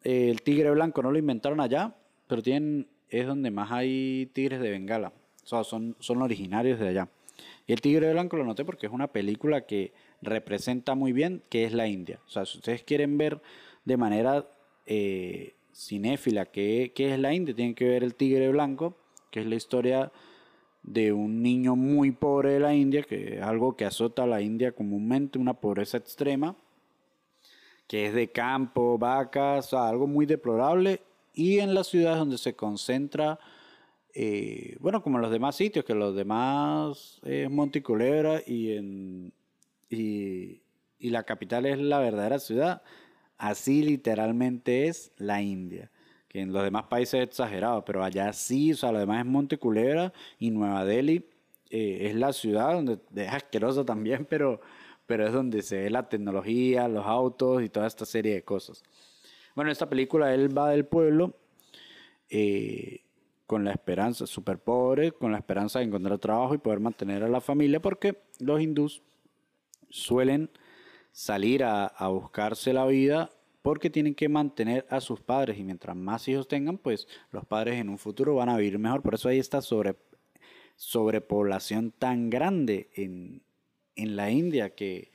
eh, 0.04 0.30
el 0.30 0.42
tigre 0.42 0.72
blanco 0.72 1.02
no 1.04 1.12
lo 1.12 1.20
inventaron 1.20 1.60
allá, 1.60 1.96
pero 2.28 2.42
tienen, 2.42 2.88
es 3.10 3.28
donde 3.28 3.52
más 3.52 3.72
hay 3.72 4.30
tigres 4.34 4.60
de 4.62 4.72
Bengala. 4.72 5.14
O 5.44 5.48
sea, 5.48 5.64
son, 5.64 5.96
son 6.00 6.22
originarios 6.22 6.80
de 6.80 6.90
allá. 6.90 7.10
Y 7.66 7.74
el 7.74 7.82
tigre 7.82 8.12
blanco 8.12 8.38
lo 8.38 8.46
noté 8.46 8.66
porque 8.66 8.88
es 8.88 8.92
una 8.92 9.08
película 9.08 9.66
que 9.66 9.94
representa 10.22 10.96
muy 10.96 11.12
bien 11.12 11.44
que 11.50 11.66
es 11.66 11.74
la 11.74 11.88
India. 11.88 12.20
O 12.26 12.30
sea, 12.30 12.46
si 12.46 12.58
ustedes 12.58 12.84
quieren 12.84 13.18
ver 13.18 13.42
de 13.86 13.98
manera 13.98 14.48
eh, 14.86 15.56
cinéfila 15.74 16.46
que, 16.46 16.92
es 16.96 17.20
la 17.20 17.34
India, 17.34 17.54
tienen 17.54 17.76
que 17.76 17.86
ver 17.86 18.04
El 18.04 18.16
Tigre 18.16 18.50
Blanco, 18.50 18.98
que 19.30 19.42
es 19.42 19.46
la 19.46 19.56
historia 19.56 20.12
de 20.82 21.12
un 21.14 21.44
niño 21.44 21.76
muy 21.76 22.12
pobre 22.12 22.54
de 22.54 22.60
la 22.60 22.74
India, 22.74 23.04
que 23.04 23.36
es 23.36 23.42
algo 23.42 23.76
que 23.76 23.86
azota 23.86 24.24
a 24.24 24.28
la 24.28 24.42
India 24.42 24.72
comúnmente, 24.72 25.38
una 25.38 25.54
pobreza 25.54 25.98
extrema, 25.98 26.56
que 27.88 28.08
es 28.08 28.14
de 28.14 28.30
campo, 28.30 28.98
vacas, 28.98 29.74
algo 29.74 30.08
muy 30.08 30.26
deplorable, 30.26 31.02
y 31.34 31.60
en 31.60 31.74
las 31.74 31.88
ciudades 31.88 32.18
donde 32.18 32.38
se 32.38 32.56
concentra, 32.56 33.40
eh, 34.14 34.78
bueno, 34.80 35.02
como 35.02 35.18
en 35.18 35.22
los 35.24 35.32
demás 35.32 35.56
sitios, 35.56 35.86
que 35.86 35.94
los 35.94 36.16
demás 36.16 37.20
es 37.24 37.50
Monticulebra 37.50 38.42
y, 38.46 38.74
en, 38.74 39.34
y, 39.90 40.62
y 41.00 41.10
la 41.10 41.24
capital 41.24 41.66
es 41.66 41.78
la 41.78 42.00
verdadera 42.00 42.40
ciudad, 42.40 42.82
Así 43.38 43.84
literalmente 43.84 44.88
es 44.88 45.12
la 45.18 45.42
India. 45.42 45.92
Que 46.28 46.42
en 46.42 46.52
los 46.52 46.64
demás 46.64 46.86
países 46.86 47.22
es 47.22 47.28
exagerado, 47.28 47.86
pero 47.86 48.04
allá 48.04 48.34
sí, 48.34 48.74
o 48.74 48.76
sea, 48.76 48.92
lo 48.92 49.00
demás 49.00 49.20
es 49.20 49.26
Monteculebra 49.26 50.12
y 50.40 50.50
Nueva 50.50 50.84
Delhi 50.86 51.24
eh, 51.70 52.10
es 52.10 52.16
la 52.16 52.34
ciudad 52.34 52.74
donde 52.74 53.00
es 53.16 53.32
asquerosa 53.32 53.86
también, 53.86 54.26
pero, 54.30 54.60
pero 55.06 55.28
es 55.28 55.34
donde 55.34 55.62
se 55.62 55.84
ve 55.84 55.90
la 55.90 56.10
tecnología, 56.10 56.88
los 56.88 57.06
autos 57.06 57.64
y 57.64 57.70
toda 57.70 57.88
esta 57.88 58.06
serie 58.06 58.34
de 58.34 58.44
cosas. 58.44 58.84
Bueno, 59.56 59.72
esta 59.72 59.90
película 59.90 60.34
él 60.34 60.56
va 60.56 60.70
del 60.70 60.86
pueblo 60.86 61.36
eh, 62.30 63.02
con 63.48 63.64
la 63.64 63.72
esperanza, 63.72 64.28
súper 64.28 64.60
pobre, 64.60 65.14
con 65.14 65.32
la 65.32 65.38
esperanza 65.38 65.80
de 65.80 65.86
encontrar 65.86 66.20
trabajo 66.20 66.54
y 66.54 66.58
poder 66.58 66.82
mantener 66.82 67.24
a 67.24 67.30
la 67.30 67.40
familia, 67.40 67.82
porque 67.82 68.22
los 68.40 68.62
hindús 68.62 69.02
suelen 69.90 70.52
salir 71.14 71.64
a, 71.64 71.92
buscarse 72.10 72.74
la 72.74 72.86
vida 72.86 73.32
porque 73.62 73.90
tienen 73.90 74.16
que 74.16 74.30
mantener 74.30 74.86
a 74.90 75.02
sus 75.02 75.22
padres 75.22 75.58
y 75.58 75.64
mientras 75.64 75.96
más 75.96 76.28
hijos 76.28 76.48
tengan, 76.48 76.78
pues 76.78 77.08
los 77.32 77.46
padres 77.46 77.80
en 77.80 77.90
un 77.90 77.98
futuro 77.98 78.36
van 78.36 78.50
a 78.50 78.58
vivir 78.58 78.78
mejor. 78.80 79.02
Por 79.02 79.16
eso 79.16 79.30
hay 79.30 79.40
esta 79.40 79.62
sobre, 79.62 79.96
sobrepoblación 80.76 81.92
tan 81.92 82.30
grande 82.30 82.90
en, 82.94 83.42
la 83.96 84.30
India 84.30 84.76
que, 84.76 85.12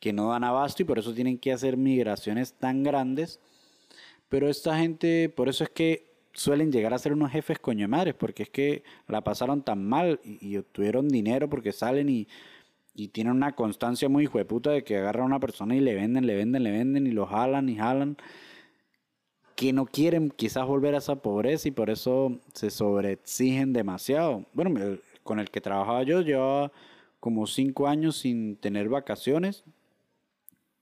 que 0.00 0.12
no 0.12 0.30
dan 0.30 0.44
abasto 0.44 0.82
y 0.82 0.84
por 0.84 0.98
eso 0.98 1.14
tienen 1.14 1.38
que 1.38 1.52
hacer 1.52 1.76
migraciones 1.76 2.52
tan 2.52 2.82
grandes. 2.82 3.40
Pero 4.28 4.48
esta 4.48 4.78
gente, 4.78 5.28
por 5.30 5.48
eso 5.48 5.64
es 5.64 5.70
que 5.70 6.07
suelen 6.38 6.72
llegar 6.72 6.94
a 6.94 6.98
ser 6.98 7.12
unos 7.12 7.30
jefes 7.30 7.58
coño 7.58 7.88
madres, 7.88 8.14
porque 8.14 8.44
es 8.44 8.50
que 8.50 8.82
la 9.06 9.22
pasaron 9.22 9.62
tan 9.62 9.84
mal 9.84 10.20
y, 10.24 10.46
y 10.46 10.56
obtuvieron 10.56 11.08
dinero 11.08 11.48
porque 11.48 11.72
salen 11.72 12.08
y 12.08 12.28
y 12.98 13.08
tienen 13.08 13.32
una 13.32 13.54
constancia 13.54 14.08
muy 14.08 14.26
puta 14.26 14.70
de 14.70 14.82
que 14.82 14.96
agarran 14.96 15.22
a 15.22 15.26
una 15.26 15.38
persona 15.38 15.76
y 15.76 15.80
le 15.80 15.94
venden, 15.94 16.26
le 16.26 16.34
venden, 16.34 16.64
le 16.64 16.72
venden 16.72 17.06
y 17.06 17.12
lo 17.12 17.26
jalan 17.26 17.68
y 17.68 17.76
jalan. 17.76 18.16
Que 19.54 19.72
no 19.72 19.86
quieren 19.86 20.30
quizás 20.30 20.66
volver 20.66 20.96
a 20.96 20.98
esa 20.98 21.22
pobreza 21.22 21.68
y 21.68 21.70
por 21.70 21.90
eso 21.90 22.40
se 22.54 22.70
sobreexigen 22.70 23.72
demasiado. 23.72 24.46
Bueno, 24.52 24.98
con 25.22 25.38
el 25.38 25.48
que 25.48 25.60
trabajaba 25.60 26.02
yo 26.02 26.22
llevaba 26.22 26.72
como 27.20 27.46
cinco 27.46 27.86
años 27.86 28.16
sin 28.16 28.56
tener 28.56 28.88
vacaciones 28.88 29.62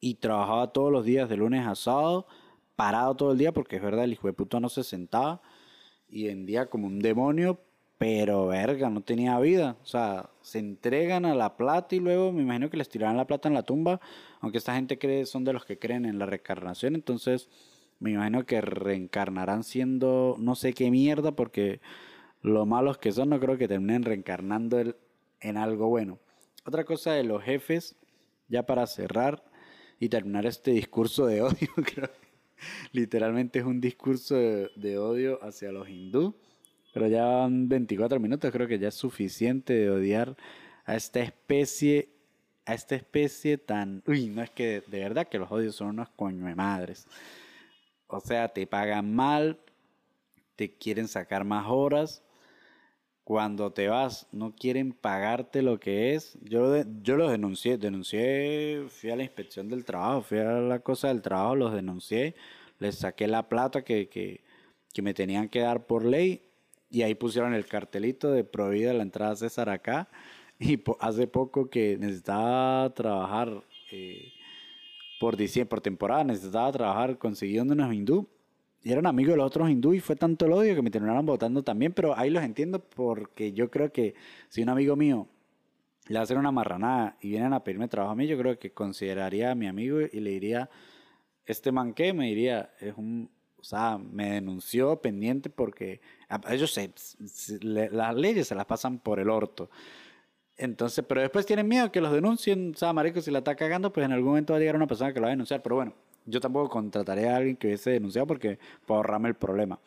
y 0.01 0.15
trabajaba 0.15 0.73
todos 0.73 0.91
los 0.91 1.05
días 1.05 1.29
de 1.29 1.37
lunes 1.37 1.67
a 1.67 1.75
sábado, 1.75 2.27
parado 2.77 3.17
todo 3.17 3.33
el 3.33 3.39
día 3.39 3.53
porque 3.53 3.77
es 3.77 3.83
verdad, 3.83 4.05
el 4.05 4.13
hijo 4.13 4.29
de 4.29 4.35
puta 4.35 4.61
no 4.61 4.69
se 4.69 4.85
sentaba 4.85 5.41
y 6.09 6.27
vendía 6.27 6.67
como 6.67 6.87
un 6.87 7.01
demonio 7.01 7.59
pero 7.99 8.47
verga, 8.49 8.91
no 8.91 9.01
tenía 9.03 9.39
vida. 9.41 9.77
O 9.83 9.87
sea, 9.87 10.31
se 10.43 10.59
entregan 10.59 11.25
a 11.25 11.35
la 11.35 11.57
plata 11.57 11.95
y 11.95 12.01
luego 12.01 12.33
me 12.33 12.43
imagino 12.43 12.69
que 12.69 12.77
les 12.77 12.89
tirarán 12.89 13.17
la 13.17 13.27
plata 13.27 13.49
en 13.49 13.55
la 13.55 13.63
tumba. 13.63 14.01
Aunque 14.41 14.59
esta 14.59 14.75
gente 14.75 14.99
cree, 14.99 15.25
son 15.27 15.45
de 15.45 15.53
los 15.53 15.65
que 15.65 15.79
creen 15.79 16.05
en 16.05 16.19
la 16.19 16.27
reencarnación. 16.27 16.95
Entonces, 16.95 17.49
me 17.99 18.11
imagino 18.11 18.45
que 18.45 18.61
reencarnarán 18.61 19.65
siendo 19.65 20.37
no 20.39 20.55
sé 20.57 20.75
qué 20.75 20.91
mierda. 20.91 21.33
Porque 21.33 21.81
lo 22.43 22.67
malos 22.67 22.99
que 22.99 23.13
son, 23.13 23.31
no 23.31 23.41
creo 23.41 23.57
que 23.57 23.69
terminen 23.69 24.03
reencarnando 24.03 24.79
en 25.41 25.57
algo 25.57 25.89
bueno. 25.89 26.19
Otra 26.67 26.85
cosa 26.85 27.13
de 27.13 27.25
los 27.25 27.43
jefes, 27.43 27.97
ya 28.49 28.67
para 28.67 28.87
cerrar 28.87 29.43
y 29.99 30.11
terminar 30.11 30.45
este 30.45 30.73
discurso 30.73 31.27
de 31.27 31.41
odio, 31.41 31.69
creo 31.95 32.11
literalmente 32.93 33.59
es 33.59 33.65
un 33.65 33.81
discurso 33.81 34.35
de, 34.37 34.99
odio 34.99 35.43
hacia 35.43 35.73
los 35.73 35.89
hindúes 35.89 36.35
pero 36.97 37.09
ya 37.09 37.27
van 37.27 37.69
24 37.69 38.19
minutos, 38.19 38.51
creo 38.51 38.67
que 38.67 38.79
ya 38.79 38.89
es 38.89 38.95
suficiente 38.95 39.75
de 39.75 39.91
odiar 39.91 40.35
a 40.87 40.97
esta 40.97 41.21
especie, 41.21 42.09
a 42.65 42.73
esta 42.73 42.95
especie 42.95 43.59
tan... 43.59 44.03
Uy, 44.07 44.29
no 44.29 44.43
es 44.43 44.49
que 44.49 44.83
de 44.87 45.01
verdad 45.01 45.29
que 45.29 45.39
los 45.39 45.53
odios 45.53 45.77
son 45.77 45.89
unos 45.89 46.09
coño 46.09 46.47
de 46.47 46.55
madres. 46.55 47.07
O 48.07 48.19
sea, 48.21 48.49
te 48.49 48.67
pagan 48.67 49.15
mal, 49.15 49.61
te 50.55 50.73
quieren 50.73 51.07
sacar 51.07 51.45
más 51.45 51.67
horas. 51.69 52.23
Cuando 53.27 53.73
te 53.73 53.89
vas, 53.89 54.29
no 54.31 54.55
quieren 54.55 54.93
pagarte 54.93 55.61
lo 55.61 55.81
que 55.81 56.15
es. 56.15 56.39
Yo, 56.43 56.85
yo 57.03 57.17
los 57.17 57.29
denuncié, 57.29 57.77
denuncié, 57.77 58.85
fui 58.89 59.11
a 59.11 59.17
la 59.17 59.25
inspección 59.25 59.69
del 59.69 59.85
trabajo, 59.85 60.23
fui 60.23 60.39
a 60.39 60.45
la 60.45 60.79
cosa 60.79 61.09
del 61.09 61.23
trabajo, 61.23 61.57
los 61.57 61.75
denuncié, 61.75 62.37
les 62.79 62.99
saqué 62.99 63.27
la 63.27 63.49
plata 63.49 63.83
que, 63.83 64.09
que, 64.09 64.45
que 64.95 65.03
me 65.03 65.13
tenían 65.13 65.49
que 65.49 65.59
dar 65.59 65.87
por 65.87 66.05
ley 66.05 66.41
y 66.89 67.03
ahí 67.03 67.17
pusieron 67.17 67.53
el 67.53 67.67
cartelito 67.67 68.31
de 68.31 68.45
prohibida 68.45 68.93
la 68.93 69.03
entrada 69.03 69.33
a 69.33 69.37
César 69.37 69.71
acá. 69.71 70.09
Y 70.61 70.81
hace 71.01 71.27
poco 71.27 71.69
que 71.69 71.99
necesitaba 71.99 72.95
trabajar 72.95 73.65
eh, 73.91 74.35
por 75.19 75.37
diciembre, 75.37 75.69
por 75.69 75.81
temporada, 75.81 76.23
necesitaba 76.23 76.71
trabajar 76.71 77.19
consiguiendo 77.19 77.75
unos 77.75 77.93
hindú. 77.93 78.29
Y 78.87 78.93
eran 78.93 79.05
amigos 79.07 79.33
de 79.33 79.39
los 79.39 79.47
otros 79.47 79.69
hindú 79.69 79.95
y 79.95 79.99
fue 79.99 80.15
tanto 80.15 80.47
el 80.47 80.53
odio 80.53 80.77
que 80.77 80.81
me 80.81 80.93
terminaron 80.93 81.27
votando 81.27 81.65
también. 81.65 81.93
Pero 81.93 82.17
ahí 82.17 82.31
los 82.31 82.45
entiendo 82.45 82.79
porque 82.79 83.53
yo 83.53 83.69
creo 83.69 83.91
que 83.91 84.15
si 84.49 84.63
un 84.63 84.69
amigo 84.69 84.95
mío 84.95 85.27
le 86.07 86.21
hace 86.21 86.37
una 86.37 86.53
marranada 86.53 87.17
y 87.21 87.31
vienen 87.31 87.53
a 87.53 87.65
pedirme 87.65 87.89
trabajo 87.89 88.13
a 88.13 88.15
mí, 88.15 88.29
yo 88.29 88.39
creo 88.39 88.61
que 88.61 88.71
consideraría 88.73 89.51
a 89.51 89.57
mi 89.57 89.67
amigo 89.67 89.99
y 90.03 90.21
le 90.21 90.31
diría, 90.31 90.71
este 91.47 91.73
man 91.73 91.95
qué, 91.95 92.13
me 92.13 92.27
diría, 92.27 92.71
es 92.79 92.95
un 92.97 93.29
o 93.59 93.65
sea, 93.65 93.99
me 93.99 94.35
denunció 94.35 95.03
pendiente 95.03 95.51
porque 95.51 96.01
ellos 96.49 96.73
se, 96.73 96.93
las 97.63 98.15
leyes 98.15 98.47
se 98.47 98.55
las 98.55 98.67
pasan 98.67 99.01
por 99.01 99.19
el 99.19 99.31
orto. 99.31 99.69
Entonces, 100.57 101.05
pero 101.09 101.23
después 101.23 101.45
tienen 101.45 101.67
miedo 101.67 101.91
que 101.91 102.01
los 102.01 102.13
denuncien, 102.13 102.71
o 102.73 102.79
sea, 102.79 102.93
marico, 102.93 103.21
si 103.21 103.33
la 103.33 103.39
está 103.39 103.57
cagando, 103.57 103.93
pues 103.93 104.07
en 104.07 104.13
algún 104.13 104.29
momento 104.29 104.53
va 104.53 104.59
a 104.59 104.61
llegar 104.61 104.77
una 104.77 104.87
persona 104.87 105.13
que 105.13 105.19
lo 105.19 105.25
va 105.25 105.31
a 105.31 105.31
denunciar. 105.31 105.61
Pero 105.61 105.75
bueno, 105.75 105.93
yo 106.27 106.41
tampoco 106.41 106.69
contrataré 106.69 107.29
a 107.29 107.37
alguien 107.37 107.57
que 107.57 107.69
hubiese 107.69 107.91
denunciado 107.91 108.27
porque 108.27 108.59
para 108.87 108.99
ahorrarme 108.99 109.29
el 109.29 109.35
problema. 109.35 109.79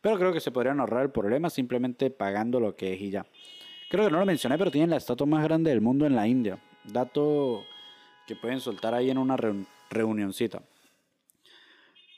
Pero 0.00 0.18
creo 0.18 0.32
que 0.32 0.40
se 0.40 0.50
podrían 0.50 0.80
ahorrar 0.80 1.02
el 1.02 1.10
problema 1.10 1.48
simplemente 1.50 2.10
pagando 2.10 2.60
lo 2.60 2.76
que 2.76 2.94
es 2.94 3.00
y 3.00 3.10
ya. 3.10 3.26
Creo 3.88 4.04
que 4.04 4.10
no 4.10 4.18
lo 4.18 4.26
mencioné, 4.26 4.58
pero 4.58 4.70
tienen 4.70 4.90
la 4.90 4.96
estatua 4.96 5.26
más 5.26 5.44
grande 5.44 5.70
del 5.70 5.80
mundo 5.80 6.06
en 6.06 6.16
la 6.16 6.26
India. 6.26 6.58
Dato 6.84 7.64
que 8.26 8.36
pueden 8.36 8.60
soltar 8.60 8.94
ahí 8.94 9.10
en 9.10 9.18
una 9.18 9.36
reunioncita. 9.90 10.62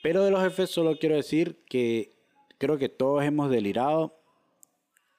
Pero 0.01 0.23
de 0.23 0.31
los 0.31 0.41
jefes 0.41 0.69
solo 0.71 0.97
quiero 0.97 1.15
decir 1.15 1.63
que 1.67 2.15
creo 2.57 2.77
que 2.77 2.89
todos 2.89 3.23
hemos 3.23 3.49
delirado 3.49 4.19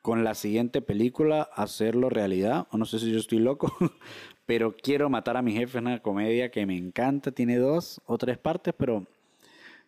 con 0.03 0.25
la 0.25 0.35
siguiente 0.35 0.81
película 0.81 1.43
hacerlo 1.43 2.09
realidad. 2.09 2.67
O 2.71 2.79
no 2.79 2.85
sé 2.85 2.99
si 2.99 3.13
yo 3.13 3.19
estoy 3.19 3.39
loco, 3.39 3.73
pero 4.51 4.75
quiero 4.77 5.09
matar 5.09 5.37
a 5.37 5.43
mi 5.43 5.53
jefe. 5.53 5.79
Es 5.79 5.83
una 5.85 6.03
comedia 6.03 6.51
que 6.51 6.67
me 6.67 6.77
encanta. 6.77 7.31
Tiene 7.31 7.57
dos 7.57 8.01
o 8.05 8.19
tres 8.19 8.37
partes, 8.37 8.75
pero 8.77 9.07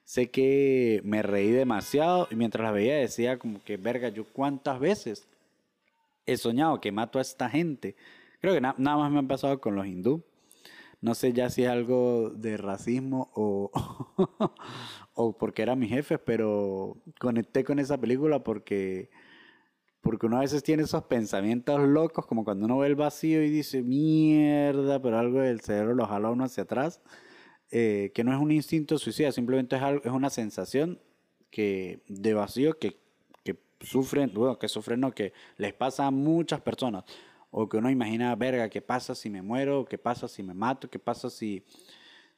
sé 0.04 0.30
que 0.30 1.00
me 1.02 1.20
reí 1.20 1.50
demasiado. 1.50 2.28
Y 2.30 2.36
mientras 2.36 2.62
la 2.62 2.70
veía 2.70 2.94
decía 2.94 3.40
como 3.40 3.60
que, 3.64 3.76
verga, 3.76 4.10
yo 4.10 4.22
cuántas 4.22 4.78
veces 4.78 5.26
he 6.26 6.36
soñado 6.36 6.80
que 6.80 6.92
mato 6.92 7.18
a 7.18 7.22
esta 7.22 7.50
gente. 7.50 7.96
Creo 8.40 8.54
que 8.54 8.60
nada 8.60 8.76
más 8.78 9.10
me 9.10 9.18
ha 9.18 9.22
pasado 9.24 9.60
con 9.60 9.74
los 9.74 9.84
hindú. 9.84 10.22
No 11.00 11.16
sé 11.16 11.32
ya 11.32 11.50
si 11.50 11.64
es 11.64 11.68
algo 11.68 12.30
de 12.30 12.56
racismo 12.56 13.32
o, 13.34 13.68
o 15.14 15.32
porque 15.32 15.62
era 15.62 15.74
mi 15.74 15.88
jefe, 15.88 16.18
pero 16.20 16.98
conecté 17.18 17.64
con 17.64 17.80
esa 17.80 17.98
película 17.98 18.44
porque, 18.44 19.10
porque 20.02 20.26
uno 20.26 20.36
a 20.36 20.40
veces 20.40 20.62
tiene 20.62 20.82
esos 20.82 21.04
pensamientos 21.04 21.80
locos, 21.80 22.26
como 22.26 22.44
cuando 22.44 22.66
uno 22.66 22.78
ve 22.78 22.88
el 22.88 22.96
vacío 22.96 23.42
y 23.42 23.50
dice, 23.50 23.82
mierda, 23.82 25.00
pero 25.00 25.18
algo 25.18 25.40
del 25.40 25.60
cerebro 25.60 25.94
lo 25.94 26.06
jala 26.06 26.30
uno 26.30 26.44
hacia 26.44 26.64
atrás, 26.64 27.00
eh, 27.70 28.12
que 28.14 28.24
no 28.24 28.34
es 28.34 28.40
un 28.40 28.50
instinto 28.50 28.98
suicida, 28.98 29.32
simplemente 29.32 29.76
es, 29.76 29.82
algo, 29.82 30.02
es 30.04 30.12
una 30.12 30.28
sensación 30.28 31.00
que, 31.50 32.02
de 32.08 32.34
vacío 32.34 32.78
que, 32.78 32.98
que 33.44 33.56
sufren, 33.80 34.30
bueno, 34.34 34.58
que 34.58 34.68
sufren, 34.68 35.00
no, 35.00 35.12
que 35.12 35.32
les 35.56 35.72
pasa 35.72 36.06
a 36.06 36.10
muchas 36.10 36.60
personas 36.60 37.04
o 37.52 37.68
que 37.68 37.76
uno 37.76 37.90
imagina, 37.90 38.34
verga, 38.34 38.68
¿qué 38.70 38.80
pasa 38.80 39.14
si 39.14 39.28
me 39.28 39.42
muero? 39.42 39.84
¿Qué 39.84 39.98
pasa 39.98 40.26
si 40.26 40.42
me 40.42 40.54
mato? 40.54 40.88
¿Qué 40.88 40.98
pasa 40.98 41.28
si, 41.28 41.62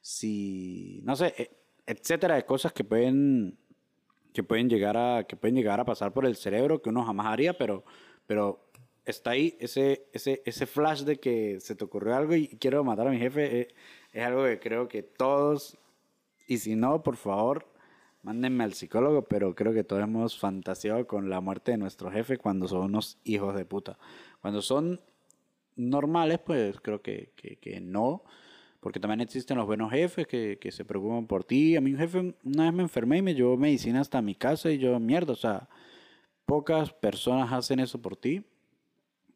si, 0.01 0.99
no 1.03 1.15
sé, 1.15 1.33
e, 1.37 1.51
etcétera, 1.87 2.35
de 2.35 2.45
cosas 2.45 2.73
que 2.73 2.83
pueden, 2.83 3.57
que 4.35 4.43
pueden 4.43 4.69
llegar 4.69 4.97
a, 4.97 5.23
que 5.23 5.35
pueden 5.35 5.55
llegar 5.55 5.79
a 5.79 5.85
pasar 5.85 6.13
por 6.13 6.27
el 6.27 6.35
cerebro 6.35 6.81
que 6.81 6.89
uno 6.89 7.03
jamás 7.03 7.25
haría, 7.27 7.57
pero, 7.57 7.83
pero 8.27 8.69
está 9.05 9.31
ahí 9.31 9.57
ese, 9.59 10.07
ese, 10.13 10.43
ese 10.45 10.65
flash 10.67 11.01
de 11.01 11.19
que 11.19 11.59
se 11.59 11.75
te 11.75 11.83
ocurrió 11.83 12.15
algo 12.15 12.35
y 12.35 12.49
quiero 12.49 12.83
matar 12.83 13.07
a 13.07 13.11
mi 13.11 13.17
jefe, 13.17 13.45
es, 13.45 13.67
eh, 13.67 13.75
es 14.11 14.23
algo 14.23 14.43
que 14.43 14.59
creo 14.59 14.87
que 14.87 15.01
todos, 15.01 15.77
y 16.47 16.59
si 16.59 16.75
no, 16.75 17.01
por 17.01 17.17
favor, 17.17 17.65
mándenme 18.25 18.63
al 18.63 18.73
psicólogo, 18.73 19.23
pero 19.23 19.53
creo 19.53 19.73
que 19.73 19.83
todos 19.83 20.03
hemos 20.03 20.37
fantaseado 20.37 21.05
con 21.05 21.29
la 21.29 21.41
muerte 21.41 21.71
de 21.71 21.77
nuestro 21.77 22.11
jefe 22.11 22.37
cuando 22.37 22.67
son 22.67 22.81
unos 22.85 23.19
hijos 23.23 23.55
de 23.55 23.65
puta. 23.65 23.99
Cuando 24.41 24.61
son 24.61 24.99
normales, 25.75 26.39
pues 26.39 26.79
creo 26.81 27.01
que, 27.01 27.33
que, 27.35 27.79
no. 27.81 28.23
Porque 28.85 28.99
también 28.99 29.21
existen 29.21 29.57
los 29.57 29.65
buenos 29.65 29.91
jefes 29.91 30.27
que, 30.27 30.59
que, 30.61 30.71
se 30.71 30.85
preocupan 30.85 31.25
por 31.25 31.43
ti. 31.43 31.75
A 31.75 31.81
mí 31.81 31.93
un 31.93 31.97
jefe 31.97 32.35
una 32.43 32.65
vez 32.65 32.73
me 32.73 32.83
enfermé 32.83 33.17
y 33.17 33.21
me 33.23 33.33
llevó 33.33 33.57
medicina 33.57 33.99
hasta 33.99 34.21
mi 34.21 34.35
casa 34.35 34.69
y 34.69 34.77
yo, 34.77 34.99
mierda, 34.99 35.33
o 35.33 35.35
sea, 35.35 35.67
pocas 36.45 36.93
personas 36.93 37.51
hacen 37.51 37.79
eso 37.79 37.99
por 37.99 38.15
ti. 38.15 38.45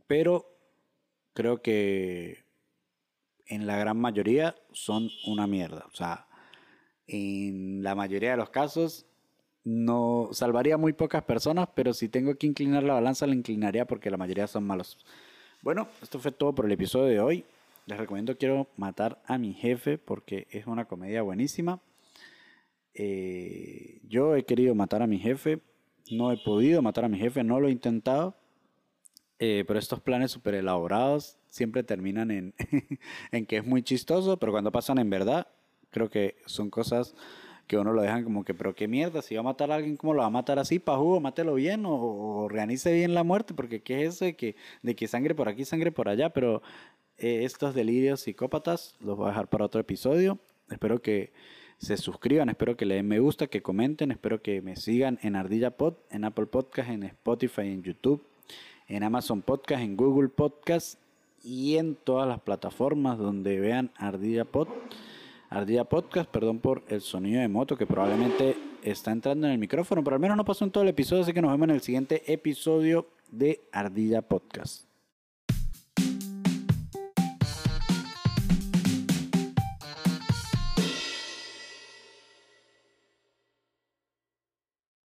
Pero 0.05 0.55
creo 1.33 1.63
que 1.63 2.45
en 3.47 3.65
la 3.65 3.75
gran 3.77 3.97
mayoría 3.97 4.53
son 4.71 5.09
una 5.25 5.47
mierda. 5.47 5.87
O 5.91 5.95
sea, 5.95 6.27
en 7.07 7.81
la 7.81 7.95
mayoría 7.95 8.29
de 8.29 8.37
los 8.37 8.51
casos 8.51 9.07
no 9.63 10.29
salvaría 10.31 10.77
muy 10.77 10.93
pocas 10.93 11.23
personas, 11.23 11.69
pero 11.73 11.93
si 11.93 12.07
tengo 12.07 12.35
que 12.35 12.45
inclinar 12.45 12.83
la 12.83 12.93
balanza, 12.93 13.25
la 13.25 13.33
inclinaría 13.33 13.87
porque 13.87 14.11
la 14.11 14.17
mayoría 14.17 14.45
son 14.45 14.67
malos. 14.67 14.99
Bueno, 15.63 15.87
esto 16.03 16.19
fue 16.19 16.31
todo 16.31 16.53
por 16.53 16.67
el 16.67 16.71
episodio 16.71 17.07
de 17.07 17.19
hoy. 17.19 17.45
Les 17.89 17.97
recomiendo 17.97 18.37
Quiero 18.37 18.67
matar 18.77 19.19
a 19.25 19.39
mi 19.39 19.51
jefe 19.55 19.97
porque 19.97 20.45
es 20.51 20.67
una 20.67 20.85
comedia 20.85 21.23
buenísima. 21.23 21.81
Eh, 22.93 23.99
yo 24.07 24.35
he 24.35 24.45
querido 24.45 24.75
matar 24.75 25.01
a 25.01 25.07
mi 25.07 25.17
jefe, 25.17 25.63
no 26.11 26.31
he 26.31 26.37
podido 26.37 26.83
matar 26.83 27.05
a 27.05 27.09
mi 27.09 27.17
jefe, 27.17 27.43
no 27.43 27.59
lo 27.59 27.67
he 27.67 27.71
intentado, 27.71 28.37
eh, 29.39 29.63
pero 29.65 29.79
estos 29.79 30.01
planes 30.01 30.29
súper 30.29 30.53
elaborados 30.53 31.39
siempre 31.49 31.81
terminan 31.81 32.29
en, 32.29 32.53
en 33.31 33.47
que 33.47 33.57
es 33.57 33.65
muy 33.65 33.81
chistoso, 33.81 34.37
pero 34.37 34.51
cuando 34.51 34.71
pasan 34.71 34.99
en 34.99 35.09
verdad, 35.09 35.47
creo 35.89 36.11
que 36.11 36.35
son 36.45 36.69
cosas 36.69 37.15
que 37.65 37.77
uno 37.77 37.93
lo 37.93 38.03
dejan 38.03 38.23
como 38.23 38.43
que, 38.43 38.53
pero 38.53 38.75
qué 38.75 38.87
mierda, 38.87 39.23
si 39.23 39.33
va 39.33 39.41
a 39.41 39.43
matar 39.43 39.71
a 39.71 39.75
alguien, 39.75 39.97
¿cómo 39.97 40.13
lo 40.13 40.21
va 40.21 40.27
a 40.27 40.31
matar 40.31 40.59
así? 40.59 40.77
Pa' 40.77 40.97
jugo, 40.97 41.19
mátelo 41.19 41.55
bien 41.55 41.87
o, 41.87 41.95
o 41.95 42.43
organice 42.43 42.93
bien 42.93 43.15
la 43.15 43.23
muerte, 43.23 43.55
porque 43.55 43.81
qué 43.81 44.05
es 44.05 44.15
eso 44.15 44.25
de 44.25 44.35
que, 44.35 44.55
de 44.83 44.95
que 44.95 45.07
sangre 45.07 45.33
por 45.33 45.49
aquí, 45.49 45.65
sangre 45.65 45.91
por 45.91 46.07
allá, 46.07 46.29
pero 46.31 46.61
eh, 47.19 47.43
estos 47.43 47.75
delirios 47.75 48.21
psicópatas 48.21 48.95
los 48.99 49.17
voy 49.17 49.27
a 49.27 49.29
dejar 49.29 49.47
para 49.47 49.65
otro 49.65 49.81
episodio. 49.81 50.39
Espero 50.69 51.01
que 51.01 51.31
se 51.77 51.97
suscriban, 51.97 52.49
espero 52.49 52.75
que 52.75 52.85
le 52.85 52.95
den 52.95 53.07
me 53.07 53.19
gusta, 53.19 53.47
que 53.47 53.61
comenten, 53.61 54.11
espero 54.11 54.41
que 54.41 54.61
me 54.61 54.75
sigan 54.75 55.17
en 55.21 55.35
Ardilla 55.35 55.71
Pod, 55.71 55.95
en 56.09 56.25
Apple 56.25 56.45
Podcast, 56.45 56.89
en 56.89 57.03
Spotify, 57.03 57.67
en 57.67 57.83
YouTube, 57.83 58.21
en 58.87 59.03
Amazon 59.03 59.41
Podcast, 59.41 59.81
en 59.81 59.95
Google 59.95 60.29
Podcast 60.29 60.99
y 61.43 61.77
en 61.77 61.95
todas 61.95 62.27
las 62.27 62.41
plataformas 62.41 63.17
donde 63.17 63.59
vean 63.59 63.91
Ardilla 63.95 64.45
Pod. 64.45 64.67
Ardilla 65.49 65.85
Podcast, 65.85 66.29
perdón 66.29 66.59
por 66.59 66.83
el 66.89 67.01
sonido 67.01 67.41
de 67.41 67.47
moto 67.47 67.77
que 67.77 67.87
probablemente 67.87 68.55
está 68.83 69.11
entrando 69.11 69.47
en 69.47 69.53
el 69.53 69.59
micrófono, 69.59 70.03
pero 70.03 70.15
al 70.15 70.21
menos 70.21 70.37
no 70.37 70.45
pasó 70.45 70.65
en 70.65 70.71
todo 70.71 70.83
el 70.83 70.89
episodio, 70.89 71.23
así 71.23 71.33
que 71.33 71.41
nos 71.41 71.51
vemos 71.51 71.69
en 71.69 71.75
el 71.75 71.81
siguiente 71.81 72.31
episodio 72.31 73.07
de 73.31 73.61
Ardilla 73.71 74.21
Podcast. 74.21 74.88